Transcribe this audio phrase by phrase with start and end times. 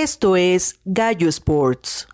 [0.00, 2.06] Esto es Gallo Sports.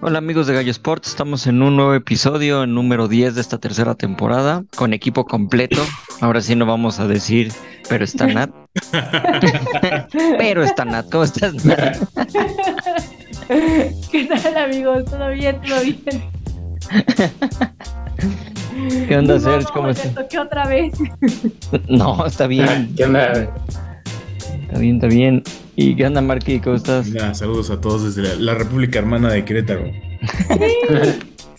[0.00, 3.58] Hola amigos de Gallo Sports, estamos en un nuevo episodio, en número 10 de esta
[3.58, 5.84] tercera temporada, con equipo completo.
[6.20, 7.52] Ahora sí no vamos a decir,
[7.88, 8.50] pero está Nat.
[10.38, 11.96] pero está Nat, ¿cómo estás Nat?
[14.12, 15.04] ¿Qué tal amigos?
[15.06, 15.60] ¿Todo bien?
[15.66, 15.98] ¿Todo bien?
[19.08, 19.66] ¿Qué onda No, Serge?
[19.72, 20.14] ¿Cómo estás?
[20.14, 20.94] toqué otra vez.
[21.88, 23.32] No, está bien, ¿Qué onda?
[23.32, 25.42] está bien, está bien.
[25.76, 26.60] ¿Y qué onda Marky?
[26.60, 27.08] ¿Cómo estás?
[27.08, 29.90] Mira, saludos a todos desde la, la República Hermana de Querétaro.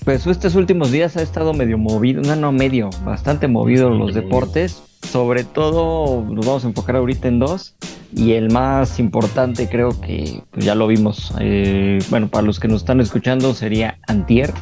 [0.05, 4.07] Pues estos últimos días ha estado medio movido, no, no, medio, bastante movido Bastante los
[4.15, 4.21] movido.
[4.21, 4.83] deportes.
[5.01, 7.75] Sobre todo nos vamos a enfocar ahorita en dos.
[8.13, 11.33] Y el más importante creo que pues, ya lo vimos.
[11.39, 14.53] eh, bueno, para los que nos están escuchando sería Antier.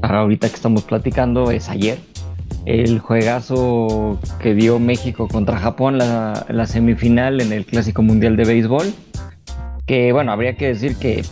[0.00, 1.98] Para ahorita que estamos platicando es ayer.
[2.66, 8.44] El juegazo que dio México contra Japón, la, la semifinal en el Clásico Mundial de
[8.44, 8.92] Béisbol.
[9.86, 11.24] Que bueno, habría que decir que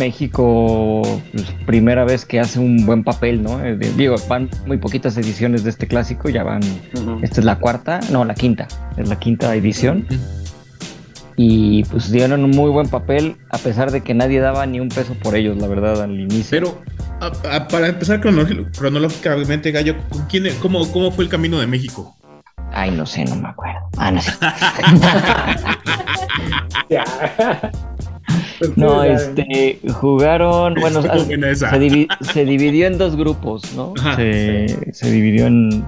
[0.00, 3.62] México, pues, primera vez que hace un buen papel, ¿no?
[3.64, 6.62] Eh, digo, van muy poquitas ediciones de este clásico, ya van,
[7.22, 10.06] esta es la cuarta, no, la quinta, es la quinta edición.
[11.36, 14.88] Y pues dieron un muy buen papel, a pesar de que nadie daba ni un
[14.88, 16.50] peso por ellos, la verdad, al inicio.
[16.50, 16.82] Pero
[17.20, 22.16] a- a- para empezar cronológicamente, Gallo, ¿con quién, cómo, ¿cómo fue el camino de México?
[22.72, 23.78] Ay, no sé, no me acuerdo.
[23.96, 24.32] Ah, no sé.
[28.76, 33.94] No, este, jugaron, bueno, se, divi- se dividió en dos grupos, ¿no?
[33.98, 34.16] Ajá.
[34.16, 35.84] Se, se dividió en,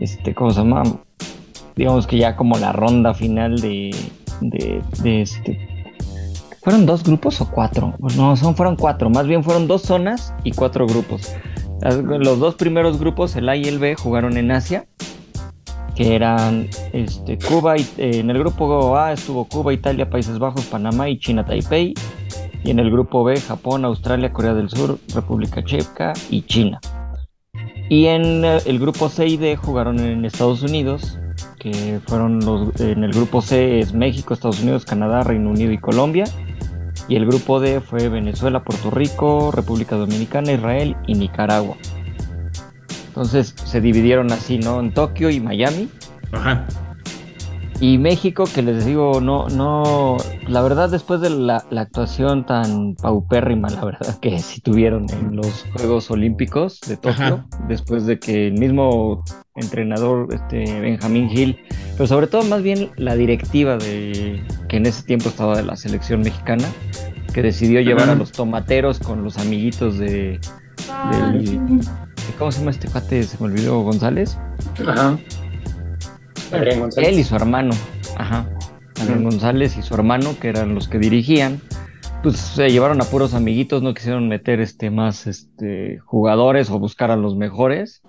[0.00, 0.82] este, ¿cómo se llama?
[1.76, 3.94] Digamos que ya como la ronda final de,
[4.40, 5.68] de, de este.
[6.62, 7.94] ¿Fueron dos grupos o cuatro?
[7.98, 11.32] Pues no, son, fueron cuatro, más bien fueron dos zonas y cuatro grupos.
[11.80, 14.84] Los dos primeros grupos, el A y el B, jugaron en Asia,
[15.98, 20.64] que eran este, Cuba y eh, en el grupo A estuvo Cuba, Italia, Países Bajos,
[20.66, 21.92] Panamá y China Taipei.
[22.62, 26.80] Y en el grupo B, Japón, Australia, Corea del Sur, República Checa y China.
[27.88, 31.18] Y en eh, el grupo C y D jugaron en Estados Unidos,
[31.58, 32.80] que fueron los.
[32.80, 36.26] En el grupo C es México, Estados Unidos, Canadá, Reino Unido y Colombia.
[37.08, 41.76] Y el grupo D fue Venezuela, Puerto Rico, República Dominicana, Israel y Nicaragua.
[43.18, 44.78] Entonces se dividieron así, ¿no?
[44.78, 45.88] En Tokio y Miami.
[46.30, 46.64] Ajá.
[47.80, 52.94] Y México, que les digo, no, no, la verdad después de la, la actuación tan
[52.94, 57.46] paupérrima, la verdad, que sí tuvieron en los Juegos Olímpicos de Tokio, Ajá.
[57.66, 59.24] después de que el mismo
[59.56, 61.58] entrenador, este Benjamín Gil,
[61.96, 65.74] pero sobre todo más bien la directiva de que en ese tiempo estaba de la
[65.74, 66.68] selección mexicana,
[67.34, 68.12] que decidió llevar Ajá.
[68.12, 70.40] a los tomateros con los amiguitos de,
[71.10, 71.80] Del-
[72.38, 73.22] ¿cómo se llama este cuate?
[73.22, 74.38] Se me olvidó, González.
[74.86, 75.18] Ajá.
[76.52, 77.08] Adrián González.
[77.10, 77.74] Él y su hermano,
[78.16, 78.48] ajá.
[79.00, 79.24] Adrián.
[79.24, 81.60] González y su hermano, que eran los que dirigían,
[82.22, 87.10] pues se llevaron a puros amiguitos, no quisieron meter este más este jugadores o buscar
[87.10, 88.02] a los mejores.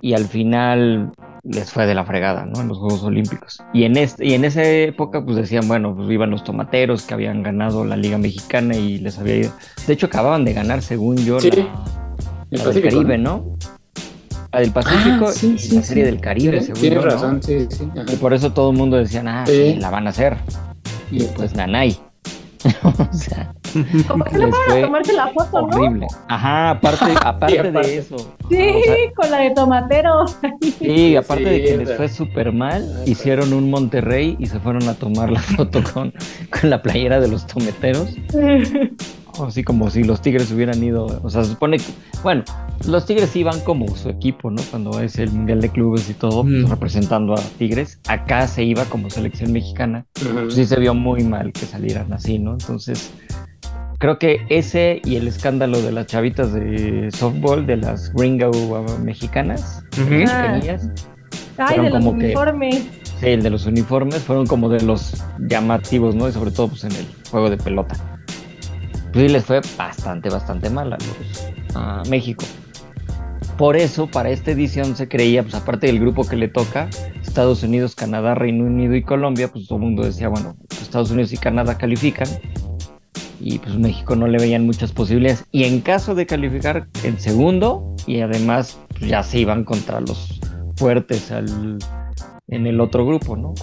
[0.00, 1.12] Y al final
[1.42, 2.60] les fue de la fregada, ¿no?
[2.60, 3.62] En los Juegos Olímpicos.
[3.72, 7.14] Y en este, y en esa época, pues decían, bueno, pues iban los tomateros que
[7.14, 9.52] habían ganado la Liga Mexicana y les había ido.
[9.86, 11.56] De hecho, acababan de ganar, según yo, Sí, la,
[12.50, 13.56] el la del Caribe, ¿no?
[14.52, 17.02] La del Pacífico Ah, sí, y sí, la serie del Caribe, según yo, ¿no?
[17.02, 17.88] razón, sí, sí.
[17.94, 18.12] ajá.
[18.12, 20.36] Y por eso todo el mundo decía, ah, la van a hacer.
[21.10, 21.28] Y Sí.
[21.36, 21.98] pues nanay.
[22.82, 23.54] o sea,
[24.08, 25.66] Como que no les fueron fue a tomarse la foto, ¿no?
[25.76, 26.06] horrible.
[26.28, 27.88] Ajá, aparte, aparte aparte.
[27.88, 28.16] de eso.
[28.48, 30.10] Sí, O sea, con la de tomatero.
[30.78, 34.88] Sí, aparte de que les fue súper mal, Ah, hicieron un Monterrey y se fueron
[34.88, 36.12] a tomar la foto con,
[36.60, 38.08] con la playera de los tometeros.
[39.46, 41.06] Así como si los Tigres hubieran ido.
[41.22, 41.84] O sea, se supone que.
[42.24, 42.42] Bueno,
[42.88, 44.60] los Tigres iban como su equipo, ¿no?
[44.70, 46.70] Cuando es el Mundial de Clubes y todo, pues, Mm.
[46.70, 48.00] representando a Tigres.
[48.08, 50.06] Acá se iba como selección mexicana.
[50.14, 52.52] Pues sí se vio muy mal que salieran así, ¿no?
[52.54, 53.12] Entonces,
[53.98, 58.98] creo que ese y el escándalo de las chavitas de softball, de las gringo uh,
[59.04, 60.08] mexicanas, Ujú.
[60.08, 60.88] pequeñas,
[61.60, 62.86] Ay, Fueron de los como que- uniformes.
[63.18, 66.28] sí, el de los uniformes, fueron como de los llamativos, ¿no?
[66.28, 67.96] Y sobre todo, pues en el juego de pelota.
[69.12, 72.44] Pues sí les fue bastante, bastante mal a, los- a México.
[73.56, 76.88] Por eso, para esta edición se creía, pues aparte del grupo que le toca,
[77.22, 81.32] Estados Unidos, Canadá, Reino Unido y Colombia, pues todo el mundo decía, bueno, Estados Unidos
[81.32, 82.28] y Canadá califican.
[83.40, 85.44] Y pues México no le veían muchas posibilidades.
[85.52, 90.40] Y en caso de calificar en segundo, y además pues, ya se iban contra los
[90.76, 91.78] fuertes al,
[92.48, 93.54] en el otro grupo, ¿no?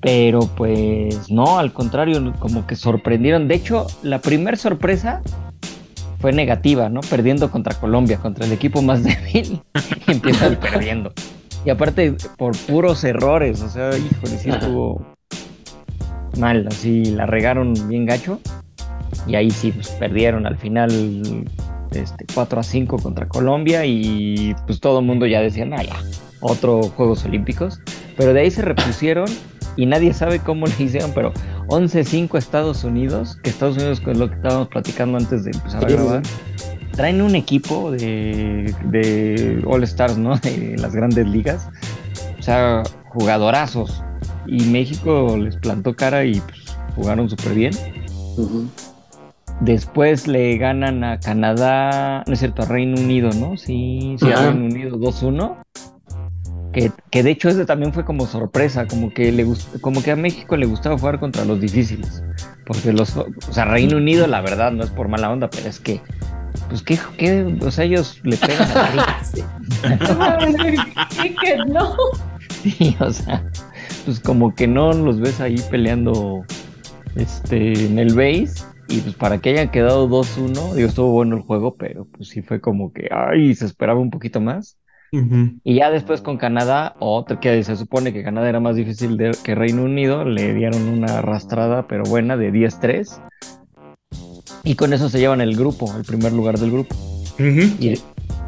[0.00, 3.48] Pero pues no, al contrario, como que sorprendieron.
[3.48, 5.22] De hecho, la primera sorpresa
[6.20, 7.00] fue negativa, ¿no?
[7.00, 9.62] Perdiendo contra Colombia, contra el equipo más débil,
[10.06, 11.12] y empiezan perdiendo.
[11.64, 15.09] Y aparte, por puros errores, o sea, híjole, sí estuvo
[16.38, 18.40] mal, así la regaron bien gacho.
[19.26, 20.90] Y ahí sí, pues perdieron al final
[21.92, 25.96] este, 4 a 5 contra Colombia y pues todo el mundo ya decía, nah, ya,
[26.40, 27.80] otro Juegos Olímpicos.
[28.16, 29.26] Pero de ahí se repusieron
[29.76, 31.32] y nadie sabe cómo le hicieron, pero
[31.68, 35.88] 11-5 Estados Unidos, que Estados Unidos es lo que estábamos platicando antes de empezar a
[35.88, 36.22] grabar,
[36.92, 40.36] traen un equipo de, de All Stars, ¿no?
[40.38, 41.68] De las grandes ligas.
[42.38, 44.02] O sea, jugadorazos.
[44.50, 47.72] Y México les plantó cara y pues, jugaron súper bien.
[49.60, 53.56] Después le ganan a Canadá, no es cierto, a Reino Unido, ¿no?
[53.56, 54.50] Sí, sí, a.
[54.50, 55.56] Reino Unido 2-1.
[56.72, 60.12] Que, que de hecho ese también fue como sorpresa, como que le gust- como que
[60.12, 62.22] a México le gustaba jugar contra los difíciles.
[62.64, 65.80] Porque los, o sea, Reino Unido, la verdad, no es por mala onda, pero es
[65.80, 66.00] que,
[66.68, 69.42] pues que, que o sea, ellos le pegan a Sí.
[71.24, 71.94] Y que no.
[72.62, 73.42] Sí, o sea,
[74.10, 76.42] pues como que no los ves ahí peleando
[77.14, 81.42] este en el base y pues para que hayan quedado 2-1, digo, estuvo bueno el
[81.42, 84.78] juego, pero pues sí fue como que, ay, se esperaba un poquito más.
[85.12, 85.52] Ujú.
[85.62, 89.36] Y ya después con Canadá, otro que se supone que Canadá era más difícil de-
[89.44, 93.20] que Reino Unido, le dieron una arrastrada, pero buena, de 10-3.
[94.64, 96.96] Y con eso se llevan el grupo, el primer lugar del grupo.
[97.34, 97.60] Ujú.
[97.78, 97.90] Y,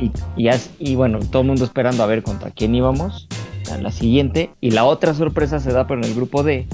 [0.01, 3.29] y, y as- y bueno, todo el mundo esperando a ver contra quién íbamos
[3.71, 4.51] a la siguiente.
[4.61, 6.67] Y la otra sorpresa se da por en el grupo D,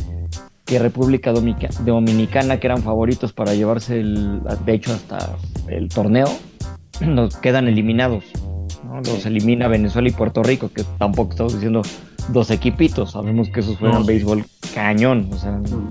[0.64, 5.36] que República Dominica- Dominicana, que eran favoritos para llevarse el, de hecho hasta
[5.68, 6.28] el torneo,
[7.00, 8.24] nos quedan eliminados.
[8.84, 9.00] ¿no?
[9.00, 11.82] Los elimina Venezuela y Puerto Rico, que tampoco estamos diciendo
[12.28, 14.44] dos equipitos, sabemos que esos fueron No, béisbol
[14.74, 15.28] cañón.
[15.32, 15.90] O sea, Ujú.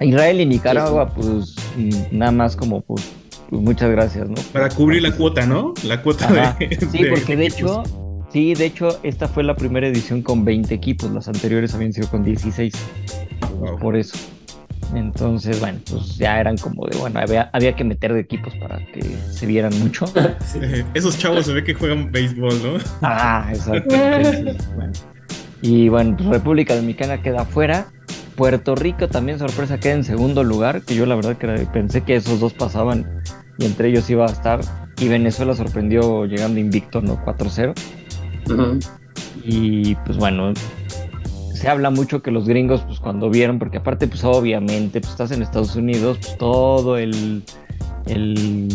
[0.00, 3.12] Israel y Nicaragua, pues mm, nada más como pues,
[3.48, 4.34] pues, muchas gracias, ¿no?
[4.52, 5.74] Para cubrir la cuota, ¿no?
[5.84, 6.56] La cuota Ajá.
[6.58, 6.76] de.
[6.90, 7.82] Sí, de porque de hecho,
[8.34, 12.08] sí, de hecho, esta fue la primera edición con 20 equipos, las anteriores habían sido
[12.10, 12.74] con 16,
[13.60, 13.78] Wow.
[13.78, 14.18] por eso.
[14.94, 18.78] Entonces, bueno, pues ya eran como de, bueno, había, había que meter de equipos para
[18.92, 20.04] que se vieran mucho.
[20.44, 20.58] Sí.
[20.60, 22.78] Eh, Esos chavos se ve que juegan béisbol, ¿no?
[23.02, 23.94] Ah, exacto.
[23.94, 24.92] Entonces, bueno.
[25.62, 27.86] Y bueno, pues República Dominicana queda fuera.
[28.36, 32.16] Puerto Rico también, sorpresa, queda en segundo lugar, que yo la verdad que pensé que
[32.16, 33.22] esos dos pasaban
[33.58, 34.60] y entre ellos iba a estar.
[34.98, 37.24] Y Venezuela sorprendió llegando invicto, ¿no?
[37.24, 37.72] 4-0.
[39.44, 40.52] Y pues bueno,
[41.54, 45.30] se habla mucho que los gringos, pues cuando vieron, porque aparte, pues obviamente, pues estás
[45.30, 47.42] en Estados Unidos, pues todo el,
[48.06, 48.68] el,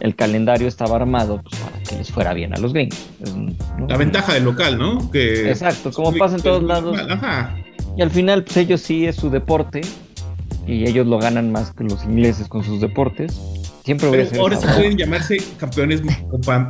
[0.00, 3.08] el calendario estaba armado pues, para que les fuera bien a los gringos.
[3.88, 5.10] La ventaja del local, ¿no?
[5.10, 6.98] Que Exacto, como pasa en todos lados.
[7.10, 7.54] Ajá.
[7.96, 9.82] Y al final, pues ellos sí es su deporte
[10.66, 13.38] y ellos lo ganan más que los ingleses con sus deportes.
[13.84, 16.00] Siempre voy a ser ahora sí pueden llamarse campeones,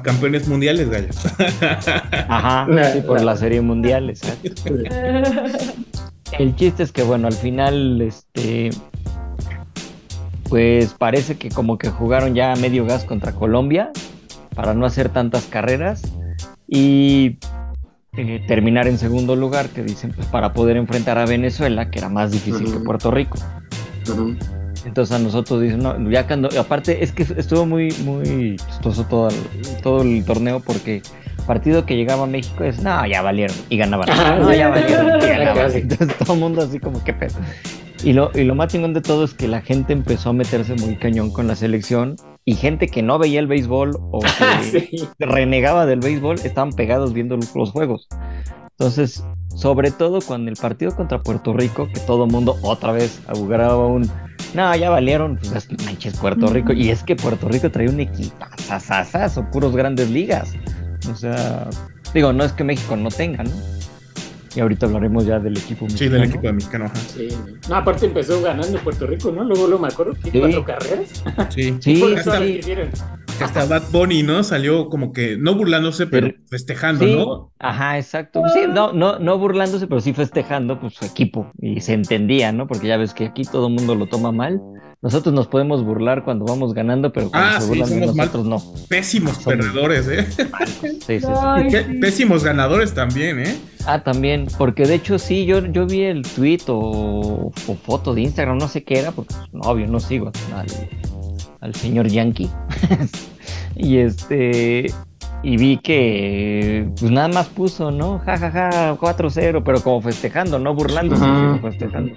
[0.03, 1.09] campeones mundiales, gallo.
[2.29, 4.75] Ajá, sí, por la serie mundial, exacto.
[6.37, 8.71] El chiste es que, bueno, al final, este.
[10.49, 13.91] Pues parece que como que jugaron ya a medio gas contra Colombia
[14.55, 16.03] para no hacer tantas carreras
[16.69, 17.39] y
[18.17, 22.09] eh, terminar en segundo lugar, que dicen, pues para poder enfrentar a Venezuela, que era
[22.09, 22.81] más difícil que.
[22.81, 23.39] Puerto Rico.
[24.11, 24.37] Ujú.
[24.85, 29.29] Entonces a nosotros dicen, no, ya cuando, aparte es que estuvo muy, muy chistoso todo
[29.29, 29.37] el,
[29.83, 31.03] todo el torneo porque
[31.47, 34.09] partido que llegaba a México es, no, ya valieron, y ganaban.
[34.11, 34.57] Ah, No, sí.
[34.59, 35.73] ya valieron, y ganaban.
[35.75, 37.35] Entonces todo el mundo así como, qué pedo.
[38.03, 40.75] Y lo, y lo más chingón de todo es que la gente empezó a meterse
[40.75, 44.21] muy cañón con la selección y gente que no veía el béisbol o
[44.71, 45.09] que Sí.
[45.19, 48.07] renegaba del béisbol estaban pegados viendo los juegos.
[48.79, 49.23] Entonces,
[49.57, 54.11] sobre todo cuando el partido contra Puerto Rico, que todo mundo otra vez auguraba un,
[54.55, 56.73] no, ya valieron, pues manches Puerto Rico.
[56.73, 60.53] Y es que Puerto Rico trae un equipazazazazo, puros grandes ligas.
[61.11, 61.69] O sea,
[62.13, 63.51] digo, no es que México no tenga, ¿no?
[64.57, 66.13] Y ahorita hablaremos ya del equipo Sí, mexicano.
[66.21, 66.95] del equipo de mexicano, ajá.
[67.15, 67.29] Sí.
[67.69, 69.45] No, aparte empezó ganando Puerto Rico, ¿no?
[69.45, 70.39] Luego, luego me acuerdo que Sí.
[70.41, 71.09] cuatro carreras.
[71.51, 71.63] Sí.
[71.63, 72.61] Sí, sí, todas las sí.
[73.39, 73.45] Que.
[73.45, 74.43] Hasta Bad Bunny, ¿no?
[74.45, 77.53] Salió como que, no burlándose, pero Pero- festejando, Sí, ¿no?
[77.59, 78.43] ajá, exacto.
[78.53, 81.51] Sí, no, no, no burlándose, pero sí festejando pues, su equipo.
[81.61, 82.67] Y se entendía, ¿no?
[82.67, 84.61] Porque ya ves que aquí todo el mundo lo toma mal.
[85.03, 88.17] Nosotros nos podemos burlar cuando vamos ganando, pero cuando Ah, se sí, burlan de somos
[88.17, 88.87] mal- nosotros no.
[88.89, 90.27] Pésimos Somos- perdedores, ¿eh?
[90.81, 91.27] Sí, sí, sí.
[91.43, 91.95] Ay, Y qué sí.
[92.01, 93.55] pésimos ganadores también, ¿eh?
[93.87, 98.23] Ah, también, porque de hecho sí, yo, yo vi el tweet o, o foto de
[98.23, 100.67] Instagram, no sé qué era, porque pues, no, obvio no sigo al,
[101.65, 102.51] al señor Yankee.
[103.77, 104.93] y este
[105.43, 108.19] y vi que pues nada más puso, ¿no?
[108.21, 112.15] Ja, ja, ja, 4-0, pero como festejando, no burlándose, sino festejando.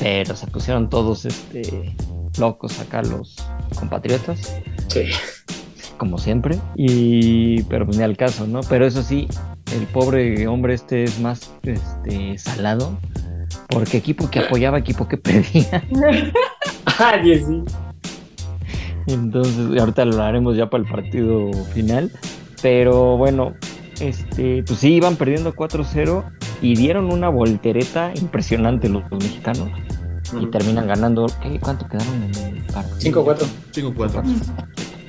[0.00, 1.94] Pero se pusieron todos este
[2.38, 3.36] locos acá los
[3.78, 5.02] compatriotas, Sí.
[5.98, 6.58] como siempre.
[6.74, 8.60] Y pero pues ni al caso, ¿no?
[8.68, 9.28] Pero eso sí,
[9.74, 12.98] el pobre hombre este es más este salado.
[13.68, 15.82] Porque equipo que apoyaba, equipo que perdía.
[16.98, 17.62] Ah, sí.
[19.06, 22.10] Entonces, ahorita lo haremos ya para el partido final.
[22.62, 23.54] Pero bueno,
[24.00, 26.24] este, pues sí, iban perdiendo 4-0
[26.62, 29.68] y dieron una voltereta impresionante los, los mexicanos.
[30.40, 31.26] Y terminan ganando.
[31.42, 31.60] ¿qué?
[31.60, 33.24] ¿Cuánto quedaron en el partido?
[33.24, 33.46] 5-4.
[33.72, 34.22] 5-4.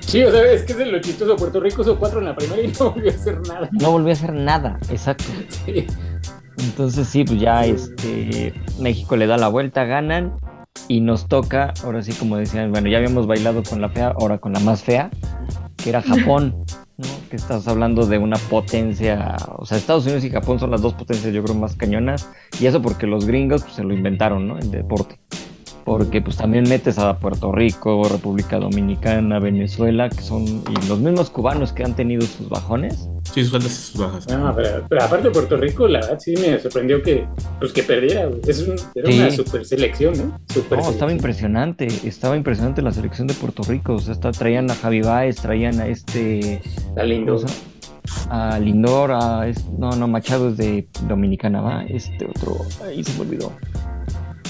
[0.01, 1.35] Sí, o sea, es que es de lo chistoso.
[1.35, 3.69] Puerto Rico hizo 4 en la primera y no volvió a hacer nada.
[3.71, 5.25] No volvió a hacer nada, exacto.
[5.65, 5.87] Sí.
[6.57, 10.33] Entonces sí, pues ya este México le da la vuelta, ganan
[10.87, 14.37] y nos toca, ahora sí como decían, bueno, ya habíamos bailado con la fea, ahora
[14.37, 15.09] con la más fea,
[15.77, 16.55] que era Japón,
[16.97, 17.07] ¿no?
[17.29, 20.93] Que estás hablando de una potencia, o sea, Estados Unidos y Japón son las dos
[20.93, 22.29] potencias yo creo más cañonas
[22.59, 24.57] y eso porque los gringos pues, se lo inventaron, ¿no?
[24.57, 25.19] El deporte.
[25.83, 31.29] Porque pues también metes a Puerto Rico, República Dominicana, Venezuela, que son y los mismos
[31.29, 33.07] cubanos que han tenido sus bajones.
[33.35, 34.27] Sí, sus altas y sus bajas.
[34.29, 37.27] No, pero, pero aparte de Puerto Rico, la verdad sí me sorprendió que,
[37.59, 38.27] pues, que perdiera.
[38.27, 38.39] güey.
[38.47, 39.19] Es un- era Sí.
[39.19, 40.31] una super selección, ¿eh?
[40.53, 44.71] Super No, estaba impresionante, estaba impresionante la selección de Puerto Rico, o sea, hasta traían
[44.71, 47.35] a Javi Baez, traían a este, Está lindo.
[47.35, 47.69] ¿cómo se llama?
[48.29, 53.13] a Lindor, a, es- no, no, Machado es de Dominicana, va, este otro, ahí se
[53.15, 53.51] me olvidó,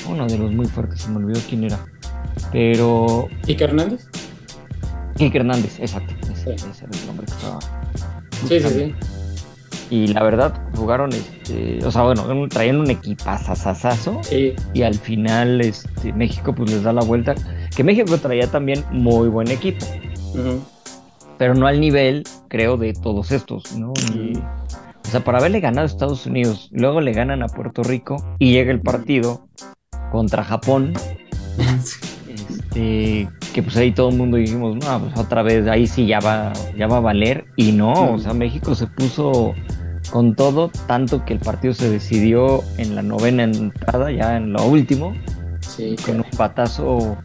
[0.07, 1.79] uno de los muy fuertes, se me olvidó quién era,
[2.51, 4.07] pero, ¿Y Hernández?
[5.15, 6.67] Kike Hernández, exacto, ese, Sí.
[6.69, 7.59] ese era el nombre que estaba.
[8.47, 8.95] Sí, sí, sí.
[9.89, 14.19] Y la verdad, jugaron, este, o sea, bueno, traían un equipazazazazo.
[14.23, 14.53] Sí.
[14.73, 17.35] y al final este, México pues les da la vuelta.
[17.75, 19.85] Que México traía también muy buen equipo,
[21.37, 23.93] pero no al nivel, creo, de todos estos, ¿no?
[24.13, 28.15] Y, o sea, para haberle ganado a Estados Unidos, luego le ganan a Puerto Rico
[28.39, 29.47] y llega el partido
[30.11, 30.93] contra Japón,
[32.75, 36.19] este, que pues ahí todo el mundo dijimos, no, pues otra vez, ahí sí ya
[36.19, 37.45] va, ya va a valer.
[37.55, 39.53] Y no, o sea, México se puso
[40.11, 44.65] con todo, tanto que el partido se decidió en la novena entrada, ya en lo
[44.65, 45.13] último,
[45.61, 47.17] Sí, con un batazo,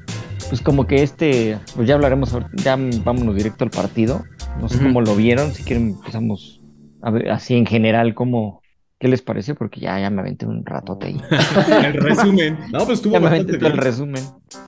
[0.49, 4.25] pues como que este, pues ya hablaremos, ya vámonos directo al partido.
[4.59, 6.62] No sé cómo lo vieron, si quieren empezamos
[7.02, 8.60] a ver así en general, cómo,
[9.00, 9.54] ¿qué les pareció?
[9.57, 11.21] Porque ya, ya me aventé un ratote ahí.
[11.85, 12.59] El resumen.
[12.71, 13.85] No, pues estuvo Ya bastante todo el bien.
[13.85, 14.25] resumen.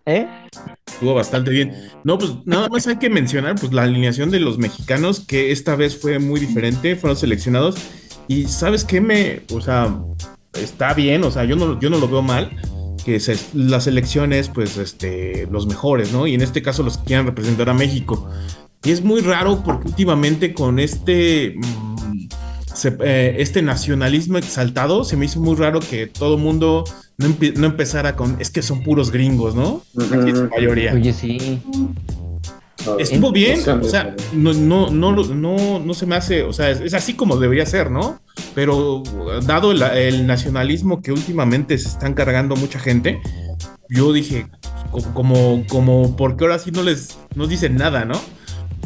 [0.06, 0.26] ¿Eh?
[0.86, 1.74] Estuvo bastante bien.
[2.02, 5.76] No, pues nada más hay que mencionar pues la alineación de los mexicanos que esta
[5.76, 7.76] vez fue muy diferente, fueron seleccionados
[8.26, 9.94] y sabes qué me, o sea,
[10.54, 12.50] está bien, o sea, yo no, yo no lo veo mal
[13.04, 16.26] que se, las selecciones pues este los mejores, ¿no?
[16.26, 18.30] Y en este caso los que quieran representar a México.
[18.84, 21.54] Y es muy raro porque últimamente con este
[22.74, 26.84] se- eh, este nacionalismo exaltado se me hizo muy raro que todo mundo
[27.18, 29.82] no, empe- no empezara con es que son puros gringos, ¿no?
[29.98, 30.92] Aquí en su mayoría.
[30.94, 31.60] Oye, sí.
[32.98, 36.80] Estuvo bien, o sea, no, no, no, no, no se me hace, o sea, es,
[36.80, 38.20] es así como debería ser, ¿no?
[38.56, 39.04] Pero
[39.44, 43.20] dado el, el nacionalismo que últimamente se están cargando mucha gente,
[43.88, 44.48] yo dije,
[44.90, 48.20] como, como, como porque ahora sí no les, no dicen nada, ¿no?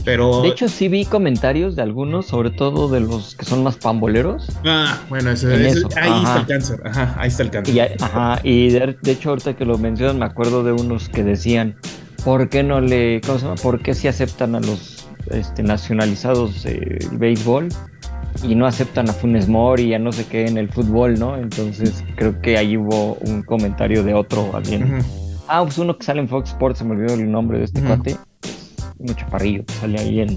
[0.07, 3.77] Pero, De hecho, sí vi comentarios de algunos, sobre todo de los que son más
[3.77, 4.49] pamboleros.
[4.65, 7.75] ah, bueno, ese- eso, ahí está el cáncer, ajá, ahí está el cáncer.
[7.75, 11.23] Y, ajá, y de, de hecho, ahorita que lo mencionas, me acuerdo de unos que
[11.25, 11.77] decían,
[12.25, 13.57] ¿por qué no le, ¿cómo se llama?
[13.61, 17.69] ¿Por qué si aceptan a los este, nacionalizados eh, el béisbol
[18.45, 21.37] y no aceptan a Funes Mori y a no sé qué en el fútbol, ¿no?
[21.37, 25.03] Entonces creo que ahí hubo un comentario de otro alguien.
[25.49, 27.81] Ah, pues uno que sale en Fox Sports, se me olvidó el nombre de este
[27.83, 28.17] cuate,
[28.99, 30.31] un chaparrillo que sale ahí en,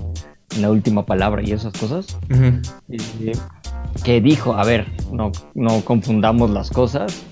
[0.55, 2.17] en la última palabra y esas cosas.
[2.89, 3.31] Eh,
[4.03, 7.23] que dijo, a ver, no, no confundamos las cosas.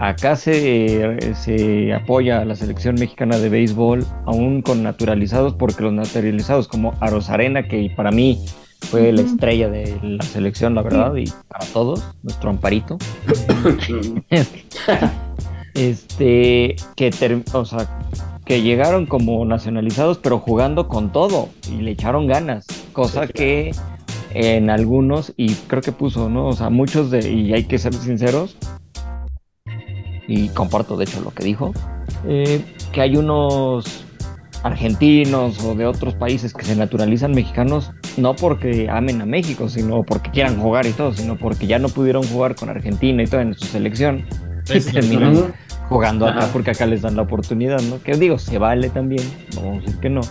[0.00, 5.92] Acá se, se apoya a la selección mexicana de béisbol, aún con naturalizados, porque los
[5.92, 6.94] naturalizados como
[7.28, 8.44] Arena, que para mí
[8.90, 12.98] fue la estrella de la selección, la verdad, y para todos, nuestro amparito,
[15.74, 17.88] este, que, ter- o sea,
[18.44, 23.70] que llegaron como nacionalizados, pero jugando con todo y le echaron ganas, cosa Sí, que
[24.34, 26.48] en algunos, y creo que puso, ¿no?
[26.48, 28.56] O sea, muchos de, y hay que ser sinceros,
[30.26, 31.72] y comparto de hecho lo que dijo,
[32.26, 34.04] eh, que hay unos
[34.62, 40.02] argentinos o de otros países que se naturalizan mexicanos no porque amen a México, sino
[40.04, 43.40] porque quieran jugar y todo, sino porque ya no pudieron jugar con Argentina y todo
[43.40, 44.24] en su selección
[44.66, 45.52] y.
[45.88, 48.02] jugando acá porque acá les dan la oportunidad, ¿no?
[48.02, 49.22] Que digo, se vale también,
[49.54, 50.22] no vamos a decir que no,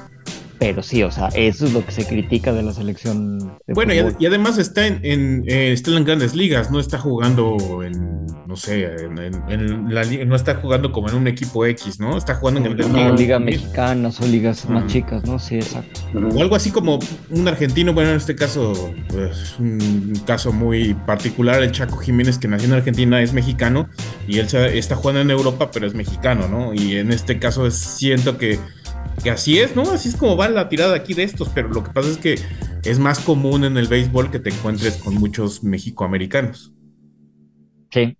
[0.60, 3.40] Pero sí, o sea, eso es lo que se critica de la selección.
[3.68, 4.12] De Bueno, y, fútbol.
[4.14, 8.26] ad- y además está en, en, eh, está en grandes ligas, no está jugando en,
[8.48, 12.00] no sé, en, en- en la liga, no está jugando como en un equipo X,
[12.00, 12.18] ¿no?
[12.18, 13.20] Está jugando en grandes ligas.
[13.20, 14.92] liga mexicana, son ligas más Ujú.
[14.94, 15.38] chicas, ¿no?
[15.40, 16.00] Sí, exacto.
[16.34, 21.62] O algo así como un argentino, bueno, en este caso, pues, un caso muy particular,
[21.62, 23.90] el Chaco Jiménez, que nació en Argentina, es mexicano,
[24.28, 26.74] y él está jugando en Europa, pero es mexicano, ¿no?
[26.74, 28.60] Y en este caso es- siento que,
[29.24, 29.84] que así es, ¿no?
[29.84, 32.36] Así es como va la tirada aquí de estos, pero lo que pasa es que
[32.84, 36.74] es más común en el béisbol que te encuentres con muchos mexicoamericanos.
[37.92, 38.18] Sí.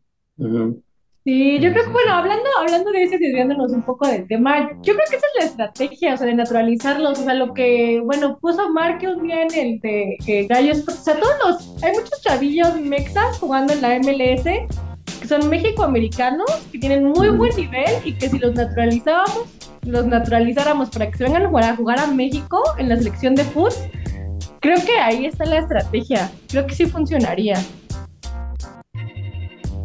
[1.26, 4.72] Sí, yo creo que, bueno, hablando, hablando de eso y desviándonos un poco del tema,
[4.82, 8.02] yo creo que esa es la estrategia, o sea, de naturalizarlos, o sea, lo que,
[8.04, 11.94] bueno, puso Marque un día en el de eh, Gallos, o sea, todos los, hay
[11.94, 14.44] muchos chavillos mexas jugando en la MLS,
[15.24, 19.46] que son mexicoamericanos, que tienen muy buen nivel y que si los naturalizábamos,
[19.86, 23.34] los naturalizáramos para que se vengan a jugar a, jugar a México en la selección
[23.34, 23.72] de fútbol,
[24.60, 27.56] creo que ahí está la estrategia, creo que sí funcionaría.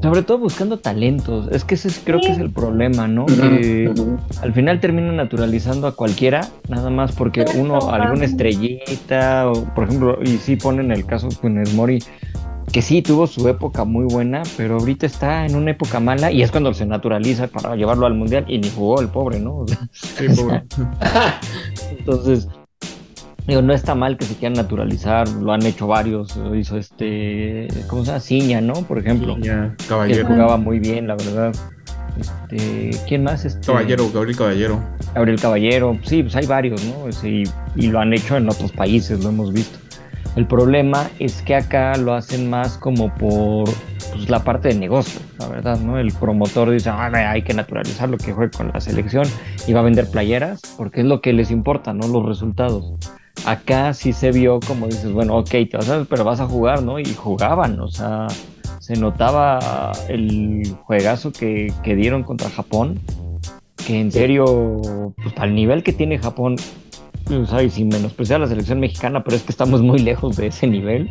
[0.02, 1.48] Sobre todo buscando talentos.
[1.52, 3.26] Es que ese es- creo que es el problema, ¿no?
[3.26, 3.92] Que
[4.42, 10.18] al final termina naturalizando a cualquiera, nada más porque uno, alguna estrellita, o por ejemplo,
[10.22, 12.00] y sí ponen el caso Funes Mori,
[12.72, 16.42] que sí tuvo su época muy buena, pero ahorita está en una época mala y
[16.42, 19.64] es cuando se naturaliza para llevarlo al mundial y ni jugó el pobre, ¿no?
[19.92, 20.64] Sí, pobre.
[21.98, 22.48] Entonces,
[23.46, 27.68] digo, no está mal que se quieran naturalizar, lo han hecho varios, lo hizo este,
[27.88, 28.20] ¿cómo se llama?
[28.20, 28.74] Ciña, ¿no?
[28.82, 30.26] Por ejemplo, que caballero.
[30.26, 31.54] jugaba muy bien, la verdad.
[32.18, 33.44] Este, ¿quién más?
[33.44, 34.84] Este, Caballero, Gabriel Caballero.
[35.14, 37.10] Gabriel Caballero, sí, pues hay varios, ¿no?
[37.12, 37.44] Sí,
[37.76, 39.78] y lo han hecho en otros países, lo hemos visto.
[40.36, 43.68] El problema es que acá lo hacen más como por
[44.12, 45.98] pues, la parte de negocio, la verdad, ¿no?
[45.98, 49.26] El promotor dice, ah, hay que naturalizarlo, que juegue con la selección
[49.66, 52.06] y va a vender playeras, porque es lo que les importa, ¿no?
[52.06, 52.94] Los resultados.
[53.46, 56.82] Acá sí se vio como dices, bueno, ok, te vas a, pero vas a jugar,
[56.82, 56.98] ¿no?
[56.98, 58.26] Y jugaban, o sea,
[58.80, 63.00] se notaba el juegazo que, que dieron contra Japón,
[63.86, 66.56] que en serio, pues al nivel que tiene Japón,
[67.30, 70.66] y sin menospreciar a la selección mexicana, pero es que estamos muy lejos de ese
[70.66, 71.10] nivel.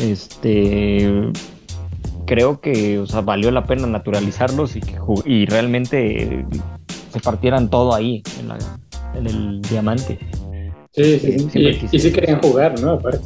[0.00, 1.10] Este,
[2.26, 6.44] creo que, o sea, valió la pena naturalizarlos y que y realmente
[7.12, 8.58] se partieran todo ahí en, la-
[9.14, 10.18] en el diamante.
[10.92, 11.88] Sí, sí, sí.
[11.92, 12.92] Y, sí querían jugar, ¿no?
[12.92, 13.20] Aparte.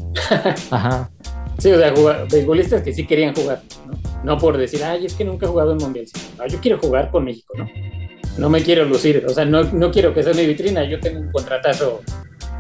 [0.71, 1.11] Ajá.
[1.59, 3.99] Sí, o sea, jugar, beisbolistas que sí querían jugar, ¿no?
[4.25, 6.07] No por decir, ay, es que nunca he jugado en Mundial.
[6.07, 7.67] Sí, "Ah, yo quiero jugar con México, ¿no?
[8.41, 10.83] No me quiero lucir, o sea, no, no quiero que sea mi vitrina.
[10.85, 12.01] Yo tengo un contratazo,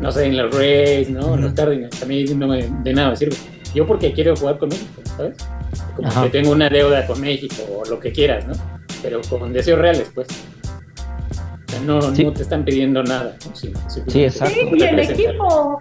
[0.01, 1.35] no sé, en los Rays, ¿no?
[1.35, 2.03] En los Cardinals.
[2.03, 3.35] A mí no me, de nada me sirve.
[3.75, 5.37] Yo porque quiero jugar con México, ¿sabes?
[5.97, 6.25] Como Ajá.
[6.25, 8.53] que tengo una deuda con México o lo que quieras, ¿no?
[9.03, 10.29] Pero con deseos reales, pues.
[10.29, 12.25] O sea, no, Sí.
[12.25, 13.57] no te están pidiendo nada, ¿no?
[13.57, 13.73] Sí,
[14.09, 14.55] Sí, exacto.
[14.55, 15.81] Sí, y el equipo,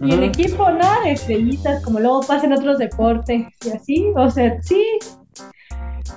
[0.00, 4.30] y el equipo, nada de estrellitas, como luego pasa en otros deportes, y así, o
[4.30, 4.82] sea, sí.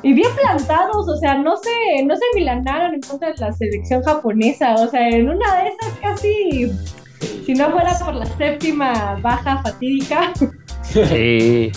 [0.04, 4.02] Y bien plantados, o sea, no se, no se milanaron en contra de la selección
[4.04, 6.72] japonesa, o sea, en una de esas casi,
[7.46, 10.34] si no fuera por la séptima baja fatídica,
[10.84, 11.72] Sí.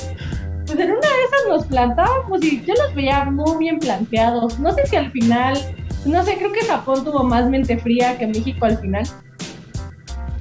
[0.67, 4.59] pues en una de esas nos plantábamos y yo los veía muy bien planteados.
[4.59, 5.59] No sé si al final,
[6.07, 9.05] no sé, creo que Japón tuvo más mente fría que México al final.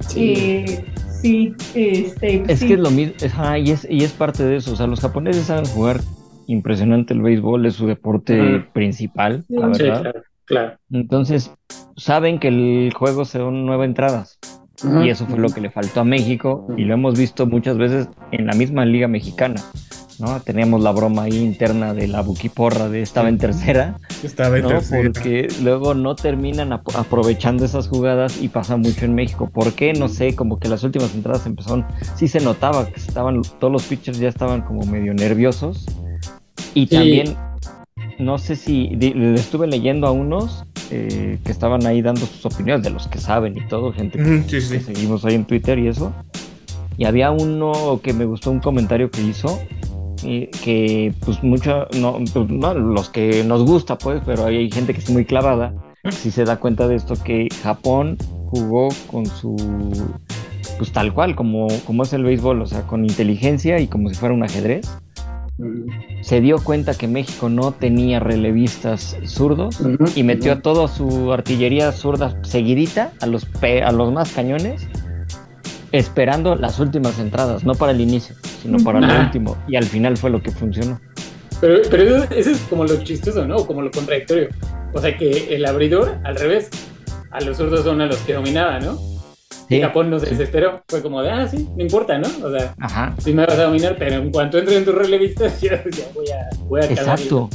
[0.08, 0.32] Sí.
[0.66, 0.84] Eh,
[1.20, 2.68] sí, este, Es sí.
[2.68, 3.14] que es lo mismo,
[3.62, 4.72] y es, y es parte de eso.
[4.72, 6.00] O sea, los japoneses saben jugar
[6.46, 8.64] impresionante el béisbol, es su deporte Ujú.
[8.72, 9.54] principal, Sí.
[9.56, 10.00] la Sí, verdad.
[10.02, 10.78] claro, claro.
[10.92, 11.50] Entonces,
[11.96, 14.38] saben que el juego son nueve entradas.
[14.84, 15.02] Ujú.
[15.02, 16.66] Y eso fue lo que le faltó a México.
[16.76, 19.60] Y lo hemos visto muchas veces en la misma liga mexicana.
[20.20, 20.38] ¿no?
[20.40, 24.68] Teníamos la broma ahí interna de la buquiporra de estaba en tercera, Estaba en ¿no?
[24.68, 25.10] tercera.
[25.12, 29.50] Porque luego no terminan ap- aprovechando esas jugadas y pasa mucho en México.
[29.52, 29.92] ¿Por qué?
[29.92, 33.82] No sé, como que las últimas entradas empezaron, sí se notaba que estaban, todos los
[33.86, 35.84] pitchers ya estaban como medio nerviosos.
[36.74, 37.36] Y también,
[38.18, 38.90] no sé si,
[39.36, 43.56] estuve leyendo a unos eh, que estaban ahí dando sus opiniones de los que saben
[43.56, 46.12] y todo, gente que Sí, que seguimos ahí en Twitter y eso.
[46.96, 49.58] Y había uno que me gustó un comentario que hizo,
[50.24, 54.94] y que pues mucho, no, pues, no, los que nos gusta pues, pero hay gente
[54.94, 59.26] que es muy clavada, que sí se da cuenta de esto, que Japón jugó con
[59.26, 59.56] su,
[60.78, 64.14] pues tal cual, como, como es el béisbol, o sea, con inteligencia y como si
[64.14, 64.88] fuera un ajedrez.
[66.22, 69.78] Se dio cuenta que México no tenía relevistas zurdos
[70.16, 74.88] y metió a toda su artillería zurda seguidita a los, pe- a los más cañones,
[75.92, 79.22] esperando las últimas entradas, no para el inicio, sino para el Ah.
[79.26, 79.56] último.
[79.68, 81.00] Y al final fue lo que funcionó.
[81.60, 83.64] Pero, pero eso, eso es como lo chistoso, ¿no?
[83.64, 84.48] Como lo contradictorio.
[84.92, 86.68] O sea que el abridor, al revés,
[87.30, 88.98] a los zurdos son a los que dominaba, ¿no?
[89.68, 90.32] Sí, y Japón no se sí.
[90.34, 90.82] desesperó.
[90.88, 92.28] Fue como de, ah, sí, no importa, ¿no?
[92.44, 93.14] O sea, Ajá.
[93.18, 96.26] sí me vas a dominar, pero en cuanto entre en tus relevistas, yo ya voy
[96.30, 97.48] a, voy a Exacto.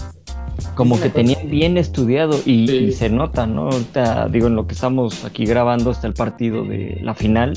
[0.76, 2.76] Como Es que cosa- tenían bien estudiado y, Sí.
[2.78, 3.70] y se nota, ¿no?
[3.70, 7.54] Ahorita, digo, en lo que estamos aquí grabando está el partido de la final,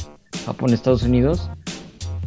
[0.46, 1.50] Japón-Estados Unidos.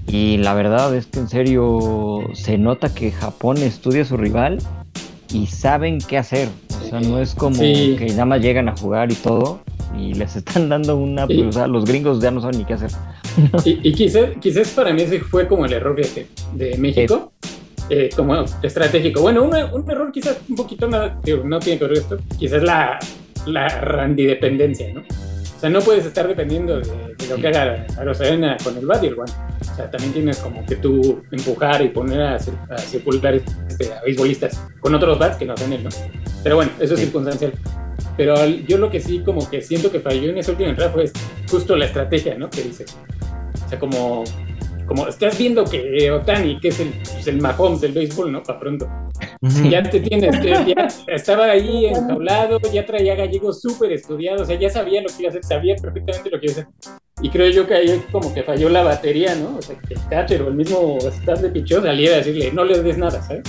[0.07, 4.59] Y la verdad es que en serio se nota que Japón estudia a su rival
[5.33, 6.49] y saben qué hacer.
[6.81, 7.95] O sea, no es como Sí.
[7.97, 9.61] que nada más llegan a jugar y todo
[9.99, 11.25] y les están dando una...
[11.27, 11.41] Sí.
[11.41, 12.91] O sea, los gringos ya no saben ni qué hacer.
[13.65, 17.33] Y, y quizás, quizás para mí ese fue como el error de, de México,
[17.89, 19.21] eh, como estratégico.
[19.21, 22.63] Bueno, un, un error quizás un poquito nada, digo, no tiene que ver esto, quizás
[22.63, 22.97] la,
[23.45, 25.01] la randidependencia, ¿no?
[25.01, 26.85] O sea, no puedes estar dependiendo de,
[27.17, 29.33] de lo que haga Arozarena con el bat y el guante.
[29.71, 34.01] O sea, también tienes como que tú empujar y poner a, a circular este, a
[34.05, 35.89] beisbolistas con otros bats que no son él, ¿no?
[36.43, 37.05] Pero bueno, eso es Sí.
[37.05, 37.53] circunstancial.
[38.17, 41.11] Pero yo lo que sí como que siento que falló en ese último entrada fue
[41.49, 42.49] justo la estrategia, ¿no?
[42.49, 42.85] Que dice.
[43.65, 44.23] O sea, como,
[44.85, 48.43] como estás viendo que Otani, que es el, pues, el Mahomes del béisbol, ¿no?
[48.43, 48.87] Para pronto.
[49.69, 54.69] Ya te tienes, ya estaba ahí enjaulado, ya traía gallegos súper estudiados, o sea, ya
[54.69, 56.67] sabía lo que iba a hacer, sabía perfectamente lo que iba a hacer.
[57.21, 59.57] Y creo yo que ahí como que falló la batería, ¿no?
[59.57, 62.63] O sea, que el catcher o el mismo staff de pichó saliera a decirle, no
[62.63, 63.43] le des nada, ¿sabes?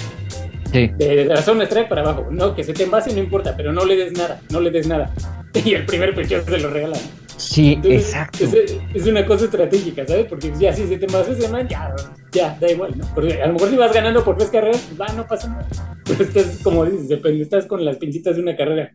[0.73, 0.91] Sí.
[0.97, 3.85] De, de zona strike para abajo, no, que se te envase no importa, pero no
[3.85, 5.13] le des nada, no le des nada.
[5.65, 7.01] Y el primer pichón se lo regalan.
[7.37, 8.45] Sí, Entonces, exacto.
[8.45, 10.27] Es, es una cosa estratégica, ¿sabes?
[10.27, 11.95] Porque ya si se te envase ese man, ya,
[12.33, 13.05] ya, da igual, ¿no?
[13.15, 15.67] Porque a lo mejor si vas ganando por tres carreras, pues va, no pasa nada.
[16.05, 18.93] Pero estás, como dices, depende, estás con las pincitas de una carrera.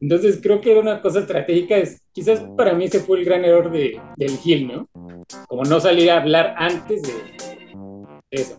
[0.00, 3.44] Entonces creo que era una cosa estratégica, es, quizás para mí ese fue el gran
[3.44, 4.88] error de, del Gil, ¿no?
[5.48, 7.12] Como no salir a hablar antes de
[8.30, 8.58] eso.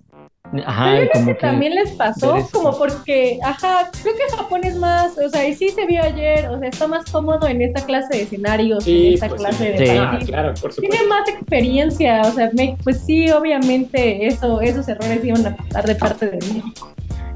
[0.65, 1.39] Ajá, y como que que...
[1.41, 5.69] también les pasó, como porque, ajá, creo que Japón es más, o sea, y sí
[5.69, 9.13] se vio ayer, o sea, está más cómodo en esta clase de escenarios, en Sí,
[9.15, 9.83] esta pues, clase sí.
[9.83, 10.29] de Ah, partidos.
[10.29, 10.81] claro, por supuesto.
[10.97, 15.85] Tiene más experiencia, o sea, me- pues sí, obviamente eso, esos errores iban a pasar
[15.85, 16.93] de parte de México.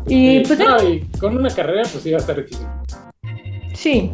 [0.08, 2.68] Y Sí, pues no, y con una carrera, pues iba a estar difícil.
[3.74, 4.12] sí,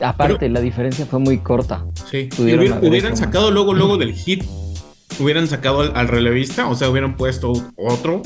[0.00, 1.84] Aparte, la diferencia fue muy corta.
[2.08, 2.28] Sí.
[2.38, 4.44] Hubieran sacado luego, luego del hit.
[5.20, 8.22] Hubieran sacado al, al relevista, o sea, hubieran puesto otro.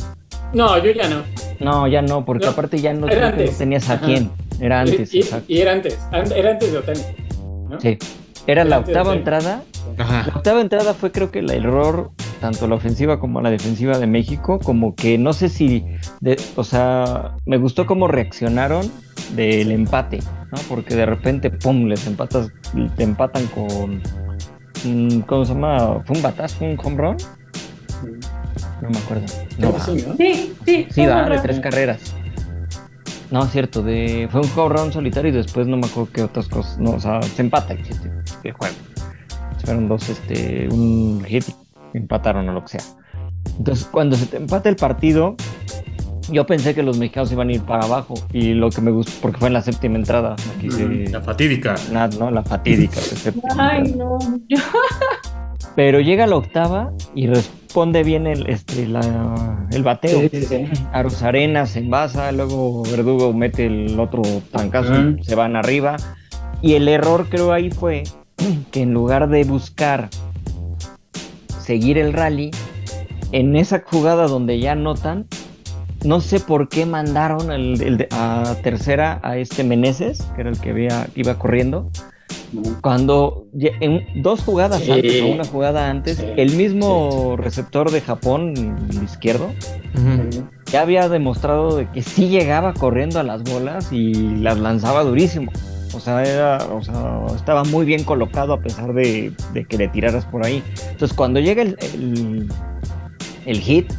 [0.52, 1.22] No, yo ya no.
[1.60, 4.06] No, ya no, porque No, aparte ya no, era tenías a Ajá.
[4.06, 4.30] quién.
[4.60, 5.24] Era antes, y,
[5.60, 7.00] era antes, an- era antes de Otani.
[7.70, 7.80] ¿no?
[7.80, 7.98] Sí.
[8.46, 9.62] Era la antes de octava entrada.
[9.96, 10.32] La Ajá.
[10.36, 14.58] octava entrada fue creo que el error, tanto la ofensiva como la defensiva de México,
[14.58, 15.84] como que no sé si,
[16.20, 18.90] de- o sea, me gustó cómo reaccionaron
[19.34, 20.18] del empate,
[20.50, 20.58] ¿no?
[20.68, 22.48] Porque de repente, pum, les empatas,
[22.96, 24.02] te empatan con,
[25.26, 26.02] ¿cómo se llama?
[26.04, 27.16] ¿Fue un batazo, fue un home run?
[28.80, 29.26] No me acuerdo.
[29.58, 30.16] No, sí, ¿no?
[30.16, 30.86] sí, sí.
[30.90, 32.14] Sí, de tres carreras.
[33.30, 36.22] No, es cierto, de, fue un home run solitario y después no me acuerdo qué
[36.22, 36.78] otras cosas.
[36.78, 38.10] No, o sea, se empata el, chiste,
[38.44, 38.74] el juego.
[39.64, 41.44] Fueron dos, este, un hit,
[41.94, 42.82] empataron o lo que sea.
[43.58, 45.36] Entonces, cuando se te empata el partido,
[46.32, 48.14] yo pensé que los mexicanos iban a ir para abajo.
[48.32, 51.74] Y lo que me gustó, porque fue en la séptima entrada, aquí se- La fatídica.
[51.92, 52.30] nada, ¿no?
[52.30, 53.00] La fatídica.
[53.58, 53.96] Ay, entrada.
[53.96, 54.18] no,
[55.76, 59.00] Pero llega la octava y responde bien el, este, la,
[59.70, 60.20] el bateo.
[60.20, 60.64] Sí, sí, sí.
[60.92, 65.24] Aros Arenas se envasa, luego Verdugo mete el otro trancazo y Ujú.
[65.24, 65.96] se van arriba.
[66.60, 68.02] Y el error creo ahí fue
[68.70, 70.10] que en lugar de buscar
[71.58, 72.50] seguir el rally,
[73.30, 75.26] en esa jugada donde ya anotan,
[76.04, 80.50] no sé por qué mandaron el- el de- a tercera a este Meneses, que era
[80.50, 81.90] el que había, iba corriendo.
[82.82, 83.46] Cuando
[83.80, 84.90] en dos jugadas Sí.
[84.92, 86.26] antes o una jugada antes, Sí.
[86.36, 88.52] el mismo receptor de Japón,
[88.90, 89.50] el izquierdo,
[90.70, 95.50] ya había demostrado de que sí llegaba corriendo a las bolas y las lanzaba durísimo.
[95.94, 99.88] O sea, era, o sea, estaba muy bien colocado a pesar de, de que le
[99.88, 100.62] tiraras por ahí.
[100.90, 102.48] Entonces, cuando llega el, el,
[103.46, 103.92] el hit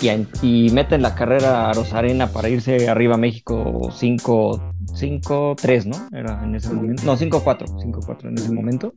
[0.00, 6.16] y, y meten la carrera a Rosarena para irse arriba a México 5-3, ¿no?
[6.16, 7.02] Era en ese momento.
[7.04, 7.66] No, 5-4.
[7.66, 8.94] 5-4 en ese momento.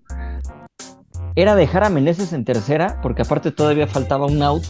[1.36, 4.64] Era dejar a Meneses en tercera, porque aparte todavía faltaba un out.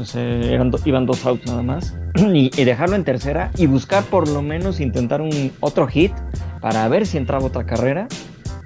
[0.00, 1.94] O sea, eran do- iban dos outs nada más.
[2.16, 6.12] Y, y dejarlo en tercera y buscar por lo menos intentar un otro hit
[6.60, 8.08] para ver si entraba otra carrera.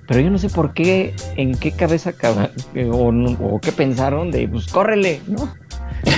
[0.06, 3.08] Pero yo no sé por qué, en qué cabeza cab- eh, o,
[3.54, 5.48] o qué pensaron de, pues córrele, ¿no?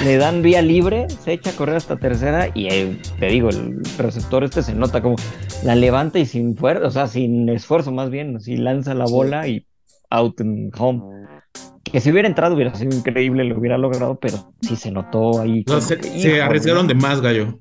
[0.04, 3.82] Le dan vía libre, se echa a correr hasta tercera y eh, te digo, el
[3.98, 5.16] receptor este se nota como
[5.64, 9.48] la levanta y sin fuerza, o sea, sin esfuerzo más bien, así lanza la bola
[9.48, 9.66] y
[10.10, 11.02] out en home.
[11.84, 15.64] Que si hubiera entrado hubiera sido increíble, lo hubiera logrado, pero sí se notó ahí.
[15.66, 17.60] No, se, que, se híjole, arriesgaron de más, gallo.